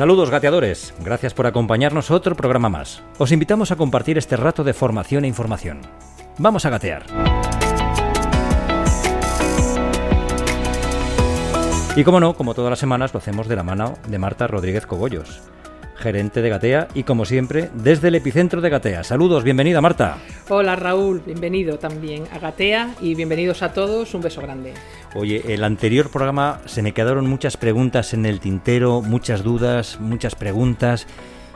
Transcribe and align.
Saludos 0.00 0.30
gateadores, 0.30 0.94
gracias 1.04 1.34
por 1.34 1.46
acompañarnos 1.46 2.10
otro 2.10 2.34
programa 2.34 2.70
más. 2.70 3.02
Os 3.18 3.32
invitamos 3.32 3.70
a 3.70 3.76
compartir 3.76 4.16
este 4.16 4.34
rato 4.34 4.64
de 4.64 4.72
formación 4.72 5.26
e 5.26 5.28
información. 5.28 5.82
Vamos 6.38 6.64
a 6.64 6.70
gatear. 6.70 7.02
Y 11.96 12.02
como 12.02 12.18
no, 12.18 12.32
como 12.32 12.54
todas 12.54 12.70
las 12.70 12.78
semanas, 12.78 13.12
lo 13.12 13.18
hacemos 13.18 13.46
de 13.46 13.56
la 13.56 13.62
mano 13.62 13.98
de 14.08 14.18
Marta 14.18 14.46
Rodríguez 14.46 14.86
Cogollos 14.86 15.42
gerente 16.00 16.42
de 16.42 16.48
Gatea, 16.48 16.88
y 16.94 17.04
como 17.04 17.24
siempre, 17.24 17.70
desde 17.74 18.08
el 18.08 18.16
epicentro 18.16 18.60
de 18.60 18.70
Gatea. 18.70 19.04
Saludos, 19.04 19.44
bienvenida 19.44 19.80
Marta. 19.80 20.18
Hola 20.48 20.74
Raúl, 20.74 21.22
bienvenido 21.24 21.78
también 21.78 22.24
a 22.32 22.38
Gatea 22.38 22.94
y 23.00 23.14
bienvenidos 23.14 23.62
a 23.62 23.72
todos, 23.72 24.12
un 24.14 24.22
beso 24.22 24.40
grande. 24.40 24.74
Oye, 25.14 25.42
el 25.54 25.62
anterior 25.62 26.10
programa 26.10 26.60
se 26.66 26.82
me 26.82 26.92
quedaron 26.92 27.28
muchas 27.28 27.56
preguntas 27.56 28.14
en 28.14 28.26
el 28.26 28.40
tintero, 28.40 29.02
muchas 29.02 29.42
dudas, 29.44 29.98
muchas 30.00 30.34
preguntas 30.34 31.06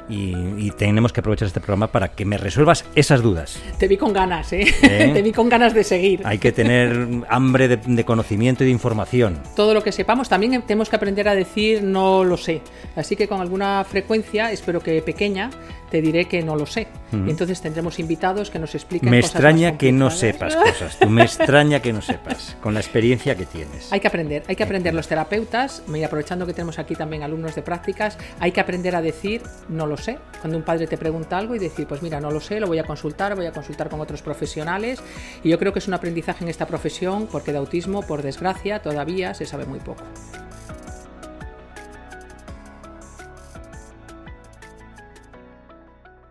y, 0.09 0.71
tenemos 0.73 1.13
que 1.13 1.21
aprovechar 1.21 1.47
este 1.47 1.61
programa 1.61 1.87
para 1.87 2.09
que 2.09 2.25
me 2.25 2.37
resuelvas 2.37 2.85
esas 2.95 3.23
dudas. 3.23 3.60
Te 3.79 3.87
vi 3.87 3.97
con 3.97 4.13
ganas, 4.13 4.52
¿eh? 4.52 4.66
¿Eh? 4.83 5.11
Te 5.15 5.23
vi 5.23 5.33
con 5.33 5.49
ganas 5.49 5.73
de 5.73 5.85
seguir. 5.85 6.21
Hay 6.24 6.38
que 6.38 6.52
tener 6.52 7.07
hambre 7.29 7.69
de, 7.69 8.05
conocimiento 8.05 8.65
y 8.65 8.66
de 8.66 8.73
información. 8.73 9.41
Todo 9.55 9.73
lo 9.73 9.83
que 9.83 9.93
sepamos, 9.93 10.29
también 10.29 10.63
tenemos 10.63 10.88
que 10.88 10.96
aprender 10.96 11.29
a 11.29 11.35
decir 11.35 11.83
no 11.83 12.24
lo 12.24 12.37
sé. 12.37 12.61
Así 12.96 13.16
que 13.16 13.29
con 13.29 13.41
alguna 13.41 13.85
frecuencia, 13.85 14.51
espero 14.51 14.80
que 14.80 15.01
pequeña, 15.01 15.51
te 15.95 16.02
diré 16.02 16.24
que 16.24 16.42
no 16.42 16.56
lo 16.56 16.66
sé. 16.66 16.88
Y 17.12 17.30
entonces 17.30 17.60
tendremos 17.60 18.00
invitados 18.00 18.50
que 18.50 18.59
nos 18.59 18.74
expliquen 18.74 19.09
me 19.09 19.20
extraña 19.20 19.78
que 19.78 19.92
no 19.92 20.10
sepas 20.10 20.56
cosas. 20.56 20.98
Tú 20.98 21.09
me 21.09 21.23
extraña 21.23 21.78
que 21.78 21.92
no 21.92 22.02
sepas, 22.02 22.56
con 22.60 22.74
la 22.74 22.80
experiencia 22.80 23.37
que 23.37 23.46
tienes. 23.46 23.92
Hay 23.92 24.00
que 24.00 24.09
aprender, 24.09 24.42
hay 24.48 24.56
que 24.56 24.65
aprender 24.65 24.92
los 24.92 25.06
terapeutas, 25.06 25.84
y 25.87 26.02
aprovechando 26.02 26.46
que 26.46 26.52
tenemos 26.52 26.80
aquí 26.80 26.96
también 26.96 27.22
alumnos 27.22 27.54
de 27.54 27.62
prácticas, 27.62 28.18
hay 28.40 28.50
que 28.50 28.59
aprender 28.59 28.96
a 28.96 29.02
decir 29.02 29.42
no 29.68 29.87
lo 29.87 29.96
sé. 29.96 30.18
Cuando 30.40 30.59
un 30.59 30.65
padre 30.65 30.88
te 30.88 30.98
pregunta 30.98 31.38
algo 31.38 31.54
y 31.54 31.60
decir, 31.60 31.87
pues 31.87 32.02
mira, 32.02 32.18
no 32.18 32.32
lo 32.32 32.40
sé, 32.40 32.59
lo 32.59 32.66
voy 32.66 32.80
a 32.80 32.84
consultar, 32.84 33.37
voy 33.37 33.46
a 33.46 33.52
consultar 33.52 33.88
con 33.88 34.00
otros 34.00 34.20
profesionales. 34.20 35.00
Y 35.45 35.50
yo 35.50 35.60
creo 35.60 35.72
que 35.72 35.78
es 35.78 35.87
un 35.87 35.95
aprendizaje 35.95 36.42
en 36.42 36.50
esta 36.50 36.66
profesión, 36.66 37.28
porque 37.30 37.52
de 37.52 37.59
autismo, 37.59 38.02
por 38.02 38.22
desgracia, 38.22 38.82
todavía 38.82 39.32
se 39.32 39.46
sabe 39.46 39.65
muy 39.65 39.78
poco. 39.78 40.02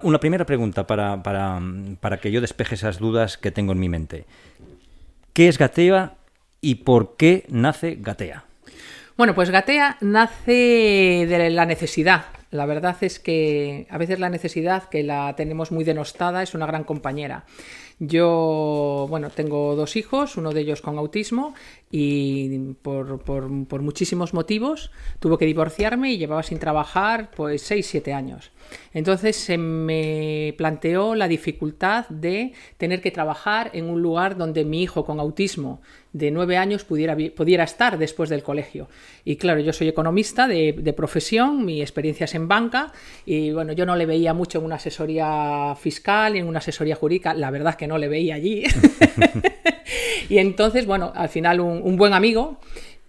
Una 0.03 0.19
primera 0.19 0.45
pregunta 0.45 0.85
para, 0.85 1.23
para, 1.23 2.17
que 2.17 2.31
yo 2.31 2.41
despeje 2.41 2.75
esas 2.75 2.99
dudas 2.99 3.37
que 3.37 3.51
tengo 3.51 3.71
en 3.71 3.79
mi 3.79 3.87
mente. 3.87 4.25
¿Qué 5.31 5.47
es 5.47 5.57
Gatea 5.57 6.15
y 6.59 6.75
por 6.75 7.15
qué 7.15 7.45
nace 7.47 7.97
Gatea? 7.99 8.43
Bueno, 9.15 9.33
pues 9.33 9.49
Gatea 9.49 9.97
nace 10.01 11.25
de 11.27 11.49
la 11.51 11.65
necesidad. 11.65 12.25
La 12.51 12.65
verdad 12.65 12.97
es 13.01 13.19
que 13.19 13.87
a 13.89 13.97
veces 13.97 14.19
la 14.19 14.29
necesidad, 14.29 14.89
que 14.89 15.03
la 15.03 15.35
tenemos 15.37 15.71
muy 15.71 15.85
denostada, 15.85 16.43
es 16.43 16.53
una 16.53 16.65
gran 16.65 16.83
compañera. 16.83 17.45
Yo, 17.99 19.07
bueno, 19.09 19.29
tengo 19.29 19.75
dos 19.75 19.95
hijos, 19.95 20.35
uno 20.35 20.51
de 20.51 20.61
ellos 20.61 20.81
con 20.81 20.97
autismo 20.97 21.53
y 21.89 22.73
por, 22.81 23.21
por, 23.21 23.81
muchísimos 23.81 24.33
motivos 24.33 24.91
tuve 25.19 25.37
que 25.37 25.45
divorciarme 25.45 26.11
y 26.11 26.17
llevaba 26.17 26.43
sin 26.43 26.59
trabajar 26.59 27.31
pues 27.35 27.71
6-7 27.71 28.13
años. 28.13 28.51
Entonces 28.93 29.35
se 29.35 29.57
me 29.57 30.53
planteó 30.57 31.15
la 31.15 31.27
dificultad 31.27 32.07
de 32.09 32.53
tener 32.77 33.01
que 33.01 33.11
trabajar 33.11 33.71
en 33.73 33.89
un 33.89 34.01
lugar 34.01 34.37
donde 34.37 34.65
mi 34.65 34.83
hijo 34.83 35.05
con 35.05 35.19
autismo 35.19 35.81
de 36.11 36.29
9 36.29 36.57
años 36.57 36.83
pudiera, 36.83 37.17
pudiera 37.35 37.63
estar 37.63 37.97
después 37.97 38.29
del 38.29 38.43
colegio. 38.43 38.87
Y 39.25 39.37
claro, 39.37 39.61
yo 39.61 39.73
soy 39.73 39.87
economista 39.87 40.47
de, 40.47 40.93
profesión, 40.95 41.65
mi 41.65 41.81
experiencia 41.81 42.25
es 42.25 42.35
en 42.35 42.47
banca 42.47 42.93
y 43.25 43.51
bueno, 43.51 43.73
yo 43.73 43.85
no 43.85 43.95
le 43.95 44.05
veía 44.05 44.33
mucho 44.33 44.59
en 44.59 44.65
una 44.65 44.75
asesoría 44.75 45.75
fiscal 45.79 46.35
en 46.35 46.47
una 46.47 46.59
asesoría 46.59 46.95
jurídica, 46.95 47.33
la 47.33 47.51
verdad 47.51 47.71
es 47.71 47.77
que 47.77 47.87
no 47.87 47.97
le 47.97 48.07
veía 48.07 48.35
allí. 48.35 48.63
y 50.29 50.37
entonces, 50.37 50.85
bueno, 50.85 51.11
al 51.15 51.29
final 51.29 51.59
un, 51.59 51.97
buen 51.97 52.13
amigo 52.13 52.59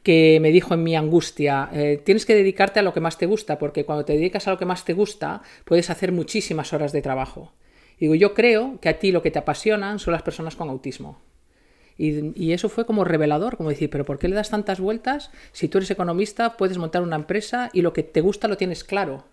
que 0.05 0.39
me 0.41 0.51
dijo 0.51 0.75
en 0.75 0.83
mi 0.85 0.95
angustia, 0.95 1.71
eh, 1.73 2.01
tienes 2.05 2.27
que 2.27 2.35
dedicarte 2.35 2.79
a 2.79 2.83
lo 2.83 2.93
que 2.93 3.01
más 3.01 3.19
te 3.19 3.27
gusta, 3.27 3.59
porque 3.59 3.85
cuando 3.85 4.05
te 4.05 4.13
dedicas 4.13 4.47
a 4.47 4.51
lo 4.51 4.59
que 4.59 4.67
más 4.67 4.85
te 4.85 4.93
gusta, 4.93 5.43
puedes 5.65 5.89
hacer 5.91 6.13
muchísimas 6.13 6.73
horas 6.73 6.93
de 6.93 7.03
trabajo. 7.03 7.55
Digo, 7.99 8.15
yo 8.15 8.35
creo 8.35 8.79
que 8.81 8.91
a 8.91 8.99
ti 8.99 9.13
lo 9.13 9.23
que 9.23 9.31
te 9.31 9.39
apasionan 9.39 9.99
son 9.99 10.13
las 10.13 10.23
personas 10.23 10.57
con 10.57 10.69
autismo. 10.69 11.21
Y, 11.97 12.33
y, 12.41 12.53
eso 12.53 12.69
fue 12.69 12.87
como 12.87 13.05
revelador, 13.05 13.57
como 13.57 13.71
decir, 13.71 13.89
pero 13.89 14.05
¿por 14.05 14.19
qué 14.19 14.29
le 14.29 14.35
das 14.35 14.51
tantas 14.51 14.79
vueltas? 14.79 15.31
Si 15.53 15.69
tú 15.69 15.79
eres 15.79 15.91
economista, 15.91 16.57
puedes 16.57 16.77
montar 16.77 17.03
una 17.03 17.17
empresa 17.17 17.71
y 17.73 17.83
lo 17.83 17.93
que 17.93 18.03
te 18.03 18.21
gusta 18.21 18.47
lo 18.47 18.57
tienes 18.57 18.85
claro. 18.85 19.25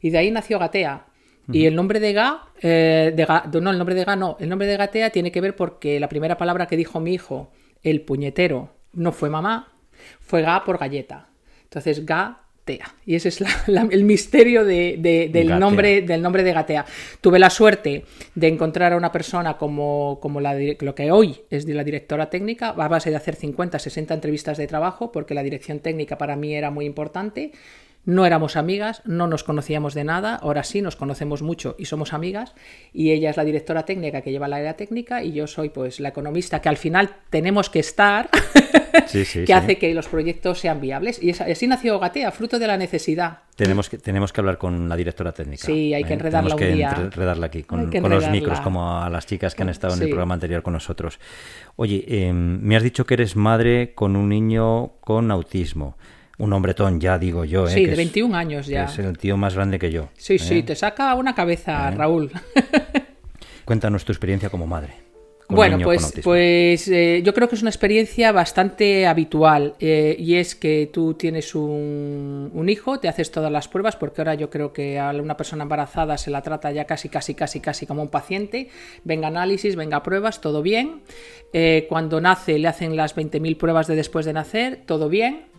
Y 0.00 0.10
de 0.10 0.18
ahí 0.18 0.30
nació 0.30 0.58
Gatea. 0.58 1.06
Y 1.52 1.66
el 1.66 1.74
nombre 1.74 2.00
de 2.00 2.12
Ga, 2.12 2.48
eh, 2.62 3.12
de 3.14 3.60
no, 3.60 3.70
el 3.70 3.78
nombre 3.78 3.94
de 3.94 4.04
Ga 4.04 4.16
no, 4.16 4.36
el 4.40 4.48
nombre 4.48 4.66
de 4.66 4.76
Gatea 4.76 5.10
tiene 5.10 5.30
que 5.30 5.40
ver 5.40 5.56
porque 5.56 6.00
la 6.00 6.08
primera 6.08 6.38
palabra 6.38 6.66
que 6.66 6.76
dijo 6.76 7.00
mi 7.00 7.12
hijo, 7.12 7.50
el 7.82 8.00
puñetero, 8.00 8.70
no 8.94 9.12
fue 9.12 9.28
mamá, 9.28 9.73
fue 10.20 10.42
Ga 10.42 10.64
por 10.64 10.78
galleta. 10.78 11.28
Entonces, 11.64 12.04
Gatea. 12.06 12.94
Y 13.04 13.14
ese 13.14 13.28
es 13.28 13.44
el 13.68 14.04
misterio 14.04 14.64
del, 14.64 15.58
nombre, 15.58 16.02
del 16.02 16.22
nombre 16.22 16.42
de 16.42 16.52
Gatea. 16.52 16.84
Tuve 17.20 17.38
la 17.38 17.50
suerte 17.50 18.04
de 18.34 18.48
encontrar 18.48 18.92
a 18.92 18.96
una 18.96 19.12
persona 19.12 19.56
como, 19.56 20.18
como 20.20 20.40
la, 20.40 20.54
lo 20.54 20.94
que 20.94 21.10
hoy 21.10 21.40
es 21.50 21.66
de 21.66 21.74
la 21.74 21.84
directora 21.84 22.30
técnica, 22.30 22.68
a 22.70 22.88
base 22.88 23.10
de 23.10 23.16
hacer 23.16 23.36
50, 23.36 23.78
60 23.78 24.14
entrevistas 24.14 24.56
de 24.58 24.66
trabajo, 24.66 25.12
porque 25.12 25.34
la 25.34 25.42
dirección 25.42 25.80
técnica 25.80 26.16
para 26.18 26.36
mí 26.36 26.54
era 26.54 26.70
muy 26.70 26.86
importante. 26.86 27.52
No 28.06 28.26
éramos 28.26 28.56
amigas, 28.56 29.00
no 29.06 29.26
nos 29.26 29.44
conocíamos 29.44 29.94
de 29.94 30.04
nada, 30.04 30.34
ahora 30.34 30.62
sí 30.62 30.82
nos 30.82 30.94
conocemos 30.94 31.40
mucho 31.40 31.74
y 31.78 31.86
somos 31.86 32.12
amigas. 32.12 32.54
Y 32.92 33.12
ella 33.12 33.30
es 33.30 33.38
la 33.38 33.44
directora 33.44 33.86
técnica 33.86 34.20
que 34.20 34.30
lleva 34.30 34.46
la 34.46 34.56
área 34.56 34.76
técnica 34.76 35.24
y 35.24 35.32
yo 35.32 35.46
soy 35.46 35.70
pues 35.70 36.00
la 36.00 36.10
economista 36.10 36.60
que 36.60 36.68
al 36.68 36.76
final 36.76 37.16
tenemos 37.30 37.70
que 37.70 37.78
estar, 37.78 38.28
que 39.46 39.54
hace 39.54 39.78
que 39.78 39.94
los 39.94 40.08
proyectos 40.08 40.60
sean 40.60 40.80
viables. 40.80 41.22
Y 41.22 41.30
así 41.30 41.66
nació 41.66 41.98
Gatea, 41.98 42.30
fruto 42.30 42.58
de 42.58 42.66
la 42.66 42.76
necesidad. 42.76 43.38
Tenemos 43.56 43.88
que, 43.88 43.98
tenemos 43.98 44.32
que 44.32 44.40
hablar 44.40 44.58
con 44.58 44.88
la 44.88 44.96
directora 44.96 45.32
técnica. 45.32 45.66
Sí, 45.66 45.94
hay 45.94 46.04
que 46.04 46.10
¿eh? 46.10 46.16
enredarla 46.16 46.56
tenemos 46.56 46.72
un 46.72 46.76
día. 46.76 46.94
que 46.94 47.00
enredarla 47.02 47.46
aquí, 47.46 47.62
con, 47.62 47.90
los 47.90 48.30
micros, 48.30 48.60
como 48.60 48.98
a 48.98 49.10
las 49.10 49.26
chicas 49.26 49.54
que 49.54 49.62
han 49.62 49.68
estado 49.68 49.94
en 49.94 50.02
el 50.02 50.08
programa 50.08 50.34
anterior 50.34 50.62
con 50.62 50.72
nosotros. 50.72 51.18
Oye, 51.76 52.04
em, 52.08 52.60
me 52.60 52.76
has 52.76 52.82
dicho 52.82 53.06
que 53.06 53.14
eres 53.14 53.36
madre 53.36 53.92
con 53.94 54.16
un 54.16 54.28
niño 54.28 54.92
con 55.00 55.30
autismo 55.30 55.96
un 56.38 56.52
hombretón 56.52 57.00
ya, 57.00 57.18
digo 57.18 57.44
yo. 57.44 57.66
¿eh? 57.66 57.70
Sí, 57.70 57.86
de 57.86 57.96
21 57.96 58.36
años 58.36 58.66
ya. 58.66 58.84
Es 58.84 58.98
el 58.98 59.16
tío 59.16 59.36
más 59.36 59.54
grande 59.54 59.78
que 59.78 59.90
yo. 59.90 60.08
Sí, 60.16 60.38
sí, 60.38 60.58
¿eh? 60.58 60.62
te 60.62 60.74
saca 60.74 61.14
una 61.14 61.34
cabeza, 61.34 61.88
¿Eh? 61.88 61.94
Raúl. 61.94 62.30
Cuéntanos 63.64 64.04
tu 64.04 64.12
experiencia 64.12 64.50
como 64.50 64.66
madre. 64.66 65.03
Bueno, 65.48 65.78
pues, 65.82 66.14
pues 66.22 66.86
yo 66.86 67.34
creo 67.34 67.48
que 67.48 67.54
es 67.54 67.62
una 67.62 67.70
experiencia 67.70 68.32
bastante 68.32 69.06
habitual 69.06 69.74
y 69.78 70.36
es 70.36 70.54
que 70.54 70.90
tú 70.92 71.14
tienes 71.14 71.54
un, 71.54 72.50
un, 72.52 72.68
hijo, 72.68 72.98
te 72.98 73.08
haces 73.08 73.30
todas 73.30 73.52
las 73.52 73.68
pruebas, 73.68 73.96
porque 73.96 74.22
ahora 74.22 74.34
yo 74.34 74.50
creo 74.50 74.72
que 74.72 74.98
a 74.98 75.10
una 75.10 75.36
persona 75.36 75.64
embarazada 75.64 76.16
se 76.18 76.30
la 76.30 76.42
trata 76.42 76.72
ya 76.72 76.86
casi, 76.86 77.08
casi, 77.08 77.34
casi, 77.34 77.60
casi 77.60 77.86
como 77.86 78.02
un 78.02 78.08
paciente. 78.08 78.68
Venga 79.04 79.28
análisis, 79.28 79.76
venga 79.76 80.02
pruebas, 80.02 80.40
todo 80.40 80.62
bien. 80.62 81.02
cuando 81.88 82.20
nace 82.20 82.58
le 82.58 82.68
hacen 82.68 82.96
las 82.96 83.14
20.000 83.14 83.56
pruebas 83.56 83.86
de 83.86 83.96
después 83.96 84.26
de 84.26 84.32
nacer, 84.32 84.82
todo 84.86 85.08
bien 85.08 85.53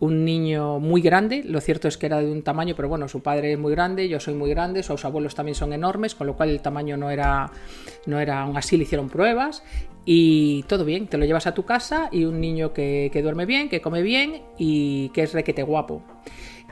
un 0.00 0.24
niño 0.24 0.80
muy 0.80 1.02
grande, 1.02 1.42
lo 1.44 1.60
cierto 1.60 1.86
es 1.86 1.98
que 1.98 2.06
era 2.06 2.20
de 2.20 2.32
un 2.32 2.42
tamaño, 2.42 2.74
pero 2.74 2.88
bueno, 2.88 3.06
su 3.06 3.22
padre 3.22 3.52
es 3.52 3.58
muy 3.58 3.70
grande, 3.72 4.08
yo 4.08 4.18
soy 4.18 4.34
muy 4.34 4.48
grande, 4.48 4.82
sus 4.82 5.04
abuelos 5.04 5.34
también 5.34 5.54
son 5.54 5.74
enormes, 5.74 6.14
con 6.14 6.26
lo 6.26 6.36
cual 6.36 6.48
el 6.48 6.62
tamaño 6.62 6.96
no 6.96 7.10
era, 7.10 7.50
no 8.06 8.18
era 8.18 8.40
aún 8.40 8.56
así, 8.56 8.78
le 8.78 8.84
hicieron 8.84 9.10
pruebas 9.10 9.62
y 10.06 10.62
todo 10.62 10.86
bien, 10.86 11.06
te 11.06 11.18
lo 11.18 11.26
llevas 11.26 11.46
a 11.46 11.52
tu 11.52 11.66
casa 11.66 12.08
y 12.10 12.24
un 12.24 12.40
niño 12.40 12.72
que, 12.72 13.10
duerme 13.22 13.44
bien, 13.44 13.68
que 13.68 13.82
come 13.82 14.00
bien 14.00 14.42
y 14.56 15.10
que 15.10 15.22
es 15.22 15.34
requete 15.34 15.62
guapo. 15.62 16.02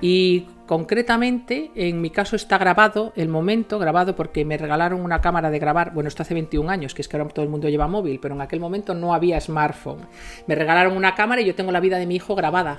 Y 0.01 0.47
concretamente, 0.67 1.71
en 1.75 2.01
mi 2.01 2.09
caso 2.09 2.35
está 2.35 2.57
grabado 2.57 3.13
el 3.15 3.29
momento, 3.29 3.79
grabado 3.79 4.17
porque 4.17 4.45
me 4.47 4.57
regalaron 4.57 5.03
una 5.03 5.21
cámara 5.21 5.51
de 5.51 5.59
grabar, 5.59 5.93
bueno, 5.93 6.09
esto 6.09 6.23
hace 6.23 6.33
21 6.33 6.71
años, 6.71 6.95
que 6.95 7.03
es 7.03 7.09
que 7.09 7.19
ahora 7.19 7.29
todo 7.29 7.45
el 7.45 7.51
mundo 7.51 7.69
lleva 7.69 7.89
móvil, 7.89 8.21
pero 8.21 8.35
en 8.35 8.41
aquel 8.41 8.61
momento 8.61 8.95
no 8.95 9.13
había 9.13 9.39
smartphone. 9.39 10.07
Me 10.47 10.55
regalaron 10.55 10.97
una 10.97 11.15
cámara 11.15 11.43
y 11.43 11.47
yo 11.47 11.55
tengo 11.55 11.73
la 11.73 11.81
vida 11.81 11.99
de 11.99 12.07
mi 12.07 12.15
hijo 12.15 12.35
grabada 12.35 12.79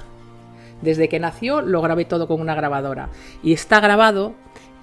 Desde 0.82 1.10
que 1.10 1.20
nació 1.20 1.62
lo 1.62 1.82
grabé 1.82 2.06
todo 2.06 2.28
con 2.28 2.42
una 2.42 2.56
grabadora. 2.56 3.10
Y 3.44 3.54
está 3.54 3.80
grabado 3.80 4.34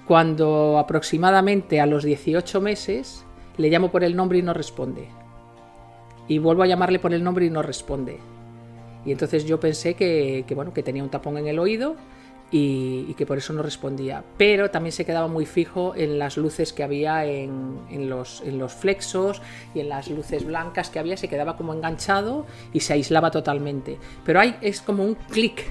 cuando 0.07 0.77
aproximadamente 0.79 1.81
a 1.81 1.85
los 1.85 2.03
18 2.03 2.61
meses 2.61 3.25
le 3.57 3.69
llamo 3.69 3.91
por 3.91 4.03
el 4.03 4.15
nombre 4.15 4.37
y 4.37 4.41
no 4.41 4.53
responde. 4.53 5.09
Y 6.27 6.39
vuelvo 6.39 6.63
a 6.63 6.67
llamarle 6.67 6.99
por 6.99 7.13
el 7.13 7.23
nombre 7.23 7.45
y 7.45 7.49
no 7.49 7.61
responde. 7.61 8.19
Y 9.05 9.11
entonces 9.11 9.45
yo 9.45 9.59
pensé 9.59 9.93
que, 9.95 10.45
bueno, 10.55 10.73
que 10.73 10.83
tenía 10.83 11.03
un 11.03 11.09
tapón 11.09 11.37
en 11.37 11.47
el 11.47 11.59
oído 11.59 11.95
y, 12.51 13.13
que 13.15 13.25
por 13.25 13.37
eso 13.37 13.53
no 13.53 13.63
respondía. 13.63 14.23
Pero 14.37 14.69
también 14.69 14.91
se 14.91 15.05
quedaba 15.05 15.27
muy 15.27 15.45
fijo 15.45 15.93
en 15.95 16.19
las 16.19 16.37
luces 16.37 16.73
que 16.73 16.83
había 16.83 17.25
en, 17.25 18.09
los, 18.09 18.41
en, 18.45 18.57
los, 18.57 18.73
flexos 18.73 19.41
y 19.73 19.79
en 19.79 19.89
las 19.89 20.09
luces 20.09 20.45
blancas 20.45 20.89
que 20.89 20.99
había, 20.99 21.17
se 21.17 21.29
quedaba 21.29 21.55
como 21.55 21.73
enganchado 21.73 22.45
y 22.73 22.81
se 22.81 22.93
aislaba 22.93 23.31
totalmente. 23.31 23.97
Pero 24.25 24.39
hay, 24.39 24.57
es 24.61 24.81
como 24.81 25.03
un 25.03 25.15
clic, 25.15 25.63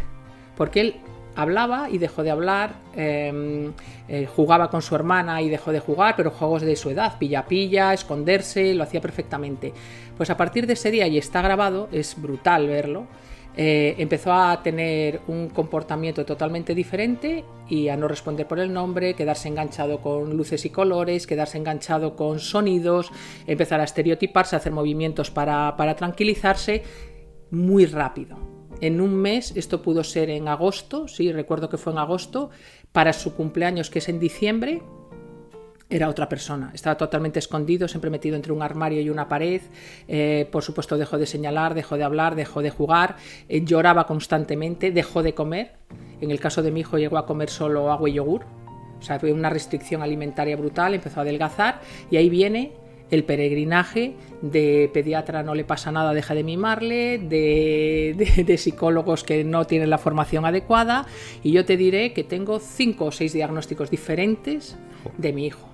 porque 0.57 0.81
él 0.81 0.97
hablaba 1.37 1.89
y 1.91 1.99
dejó 1.99 2.23
de 2.23 2.31
hablar, 2.31 2.77
em, 2.95 3.73
eh, 4.09 4.27
jugaba 4.27 4.71
con 4.71 4.83
su 4.83 4.95
hermana 4.95 5.43
y 5.43 5.49
dejó 5.49 5.71
de 5.71 5.81
jugar, 5.81 6.15
pero 6.17 6.31
juegos 6.31 6.63
de 6.63 6.75
su 6.75 6.91
edad, 6.91 7.19
pilla-pilla, 7.19 7.93
esconderse, 7.93 8.75
lo 8.75 8.83
hacía 8.83 9.01
perfectamente. 9.01 9.73
Pues 10.17 10.31
a 10.31 10.37
partir 10.37 10.67
de 10.67 10.73
ese 10.73 10.91
día, 10.91 11.07
y 11.07 11.19
está 11.19 11.43
grabado, 11.43 11.89
es 11.93 12.21
brutal 12.21 12.67
verlo, 12.67 13.07
eh, 13.59 13.95
empezó 13.99 14.33
a 14.33 14.63
tener 14.63 15.21
un 15.29 15.49
comportamiento 15.49 16.27
totalmente 16.27 16.75
diferente 16.75 17.43
y 17.69 17.89
a 17.89 17.97
no 17.97 18.07
responder 18.07 18.47
por 18.47 18.59
el 18.59 18.73
nombre, 18.73 19.15
quedarse 19.15 19.49
enganchado 19.49 20.01
con 20.01 20.37
luces 20.37 20.65
y 20.67 20.71
colores, 20.71 21.27
quedarse 21.27 21.57
enganchado 21.57 22.17
con 22.17 22.39
sonidos, 22.39 23.11
empezar 23.47 23.81
a 23.81 23.85
estereotiparse, 23.85 24.57
hacer 24.57 24.73
movimientos 24.73 25.31
para 25.31 25.97
tranquilizarse 25.97 26.83
muy 27.51 27.87
rápido. 27.87 28.56
En 28.81 29.01
un 29.01 29.15
mes, 29.15 29.57
esto 29.57 29.81
pudo 29.81 30.05
ser 30.05 30.29
en 30.31 30.49
agosto, 30.49 31.09
sí, 31.09 31.33
recuerdo 31.33 31.69
que 31.69 31.79
fue 31.79 31.93
en 31.93 31.99
agosto, 31.99 32.51
para 32.93 33.13
su 33.13 33.35
cumpleaños 33.35 33.89
que 33.91 34.01
es 34.01 34.09
en 34.09 34.21
diciembre, 34.21 34.83
era 35.89 36.09
otra 36.09 36.29
persona. 36.29 36.73
Estaba 36.75 36.97
totalmente 36.97 37.39
escondido, 37.39 37.87
siempre 37.87 38.11
metido 38.11 38.35
entre 38.35 38.53
un 38.53 38.61
armario 38.61 39.01
y 39.01 39.09
una 39.09 39.29
pared. 39.29 39.63
Eh, 40.09 40.49
por 40.51 40.65
supuesto, 40.65 40.99
dejó 40.99 41.17
de 41.17 41.27
señalar, 41.27 41.75
dejó 41.75 41.97
de 41.97 42.03
hablar, 42.03 42.35
dejó 42.35 42.61
de 42.61 42.71
jugar, 42.71 43.17
eh, 43.49 43.65
lloraba 43.65 44.07
constantemente, 44.07 44.91
dejó 44.91 45.23
de 45.23 45.35
comer. 45.35 45.75
En 46.21 46.33
el 46.33 46.41
caso 46.41 46.63
de 46.63 46.73
mi 46.73 46.81
hijo, 46.81 46.99
llegó 46.99 47.19
a 47.19 47.27
comer 47.27 47.51
solo 47.51 47.93
agua 47.93 48.09
y 48.09 48.15
yogur. 48.15 48.45
O 48.99 49.03
sea, 49.03 49.21
fue 49.21 49.33
una 49.33 49.49
restricción 49.51 50.03
alimentaria 50.03 50.57
brutal, 50.57 50.95
empezó 50.95 51.21
a 51.21 51.23
adelgazar 51.23 51.81
y 52.11 52.17
ahí 52.17 52.29
viene 52.31 52.73
el 53.11 53.25
peregrinaje 53.25 54.15
de 54.43 54.91
pediatra 54.93 55.43
no 55.43 55.55
le 55.55 55.65
pasa 55.65 55.93
nada, 55.93 56.13
deja 56.13 56.35
de 56.35 56.45
mimarle, 56.45 57.19
de, 57.23 58.45
de, 58.47 58.59
psicólogos 58.59 59.25
que 59.25 59.45
no 59.45 59.67
tienen 59.67 59.91
la 59.91 59.99
formación 59.99 60.45
adecuada 60.45 61.07
y 61.43 61.53
yo 61.53 61.65
te 61.65 61.77
diré 61.77 62.13
que 62.13 62.25
tengo 62.25 62.59
cinco 62.59 63.07
o 63.07 63.13
seis 63.13 63.33
diagnósticos 63.33 63.91
diferentes 63.91 64.77
de 65.19 65.33
mi 65.33 65.47
hijo. 65.47 65.69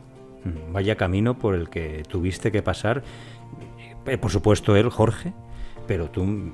Mm, 0.44 0.72
vaya 0.72 0.96
camino 0.96 1.38
por 1.38 1.54
el 1.54 1.68
que 1.68 2.02
tuviste 2.08 2.52
que 2.52 2.62
pasar. 2.62 3.02
Eh, 4.06 4.18
por 4.18 4.30
supuesto, 4.30 4.76
él, 4.76 4.90
Jorge, 4.90 5.32
pero 5.86 6.10
tú. 6.10 6.24
Mm, 6.24 6.52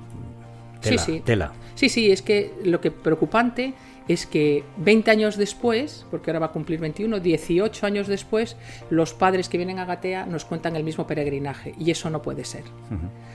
tela, 0.80 0.98
sí, 0.98 1.12
sí. 1.12 1.20
tela. 1.20 1.52
Sí, 1.74 1.88
sí, 1.88 2.10
es 2.10 2.22
que 2.22 2.52
lo 2.64 2.80
que 2.80 2.90
preocupante 2.90 3.74
es 4.08 4.26
que 4.26 4.64
20 4.78 5.10
años 5.10 5.36
después, 5.36 6.06
porque 6.10 6.30
ahora 6.30 6.40
va 6.40 6.46
a 6.46 6.52
cumplir 6.52 6.80
21, 6.80 7.20
18 7.20 7.86
años 7.86 8.06
después, 8.08 8.56
los 8.90 9.12
padres 9.12 9.48
que 9.48 9.58
vienen 9.58 9.78
a 9.78 9.84
Gatea 9.84 10.26
nos 10.26 10.46
cuentan 10.46 10.76
el 10.76 10.84
mismo 10.84 11.06
peregrinaje 11.06 11.74
y 11.78 11.90
eso 11.90 12.08
no 12.08 12.22
puede 12.22 12.44
ser. 12.44 12.64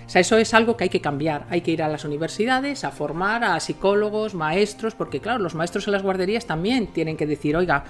O 0.06 0.10
sea, 0.10 0.22
eso 0.22 0.38
es 0.38 0.54
algo 0.54 0.76
que 0.76 0.86
hay 0.86 0.90
que 0.90 1.00
cambiar. 1.00 1.46
Hay 1.50 1.62
que 1.62 1.72
ir 1.72 1.84
a 1.84 1.88
las 1.88 2.06
universidades 2.06 2.84
a 2.84 2.92
formar 2.92 3.44
a 3.44 3.60
psicólogos, 3.60 4.34
maestros, 4.34 4.96
porque 4.96 5.22
claro, 5.22 5.40
los 5.40 5.56
maestros 5.56 5.88
en 5.88 5.94
las 5.94 6.04
guarderías 6.04 6.46
también 6.46 6.88
tienen 6.88 7.18
que 7.18 7.28
decir, 7.28 7.56
oiga, 7.56 7.86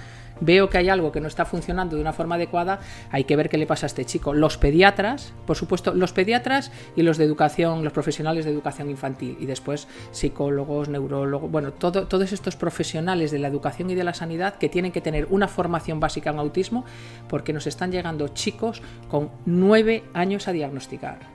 veo 0.46 0.70
que 0.70 0.78
hay 0.78 0.90
algo 0.90 1.12
que 1.12 1.22
no 1.22 1.28
está 1.28 1.46
funcionando 1.46 1.96
de 1.96 2.02
una 2.02 2.14
forma 2.14 2.36
adecuada, 2.36 2.80
hay 3.12 3.24
que 3.24 3.36
ver 3.36 3.50
qué 3.50 3.58
le 3.58 3.68
pasa 3.68 3.86
a 3.86 3.88
este 3.88 4.06
chico. 4.06 4.34
Los 4.34 4.58
pediatras, 4.58 5.34
por 5.46 5.56
supuesto, 5.56 5.94
los 5.94 6.14
pediatras 6.14 6.72
y 6.96 7.02
los 7.02 7.18
de 7.18 7.26
educación, 7.26 7.84
los 7.84 7.94
profesionales 7.94 8.46
de 8.46 8.52
educación 8.52 8.90
infantil 8.90 9.38
y 9.40 9.46
después 9.46 9.88
psicólogos, 10.12 10.90
neurólogos, 10.90 11.50
bueno, 11.50 11.74
todo, 11.74 12.08
todos 12.08 12.32
estos 12.32 12.56
profesionales 12.56 13.32
de 13.32 13.40
la 13.40 13.48
educación 13.48 13.90
y 13.90 13.96
de 13.96 14.04
la 14.04 14.14
sanidad 14.14 14.56
que 14.56 14.70
tienen 14.70 14.92
que 14.92 15.02
tener 15.02 15.28
una 15.30 15.48
formación 15.48 16.00
básica 16.00 16.30
en 16.30 16.40
autismo 16.40 16.86
porque 17.28 17.54
nos 17.54 17.68
están 17.68 17.92
llegando 17.92 18.28
chicos 18.30 18.82
con 19.10 19.32
nueve 19.46 20.04
años 20.14 20.48
a 20.48 20.52
diagnosticar 20.52 21.33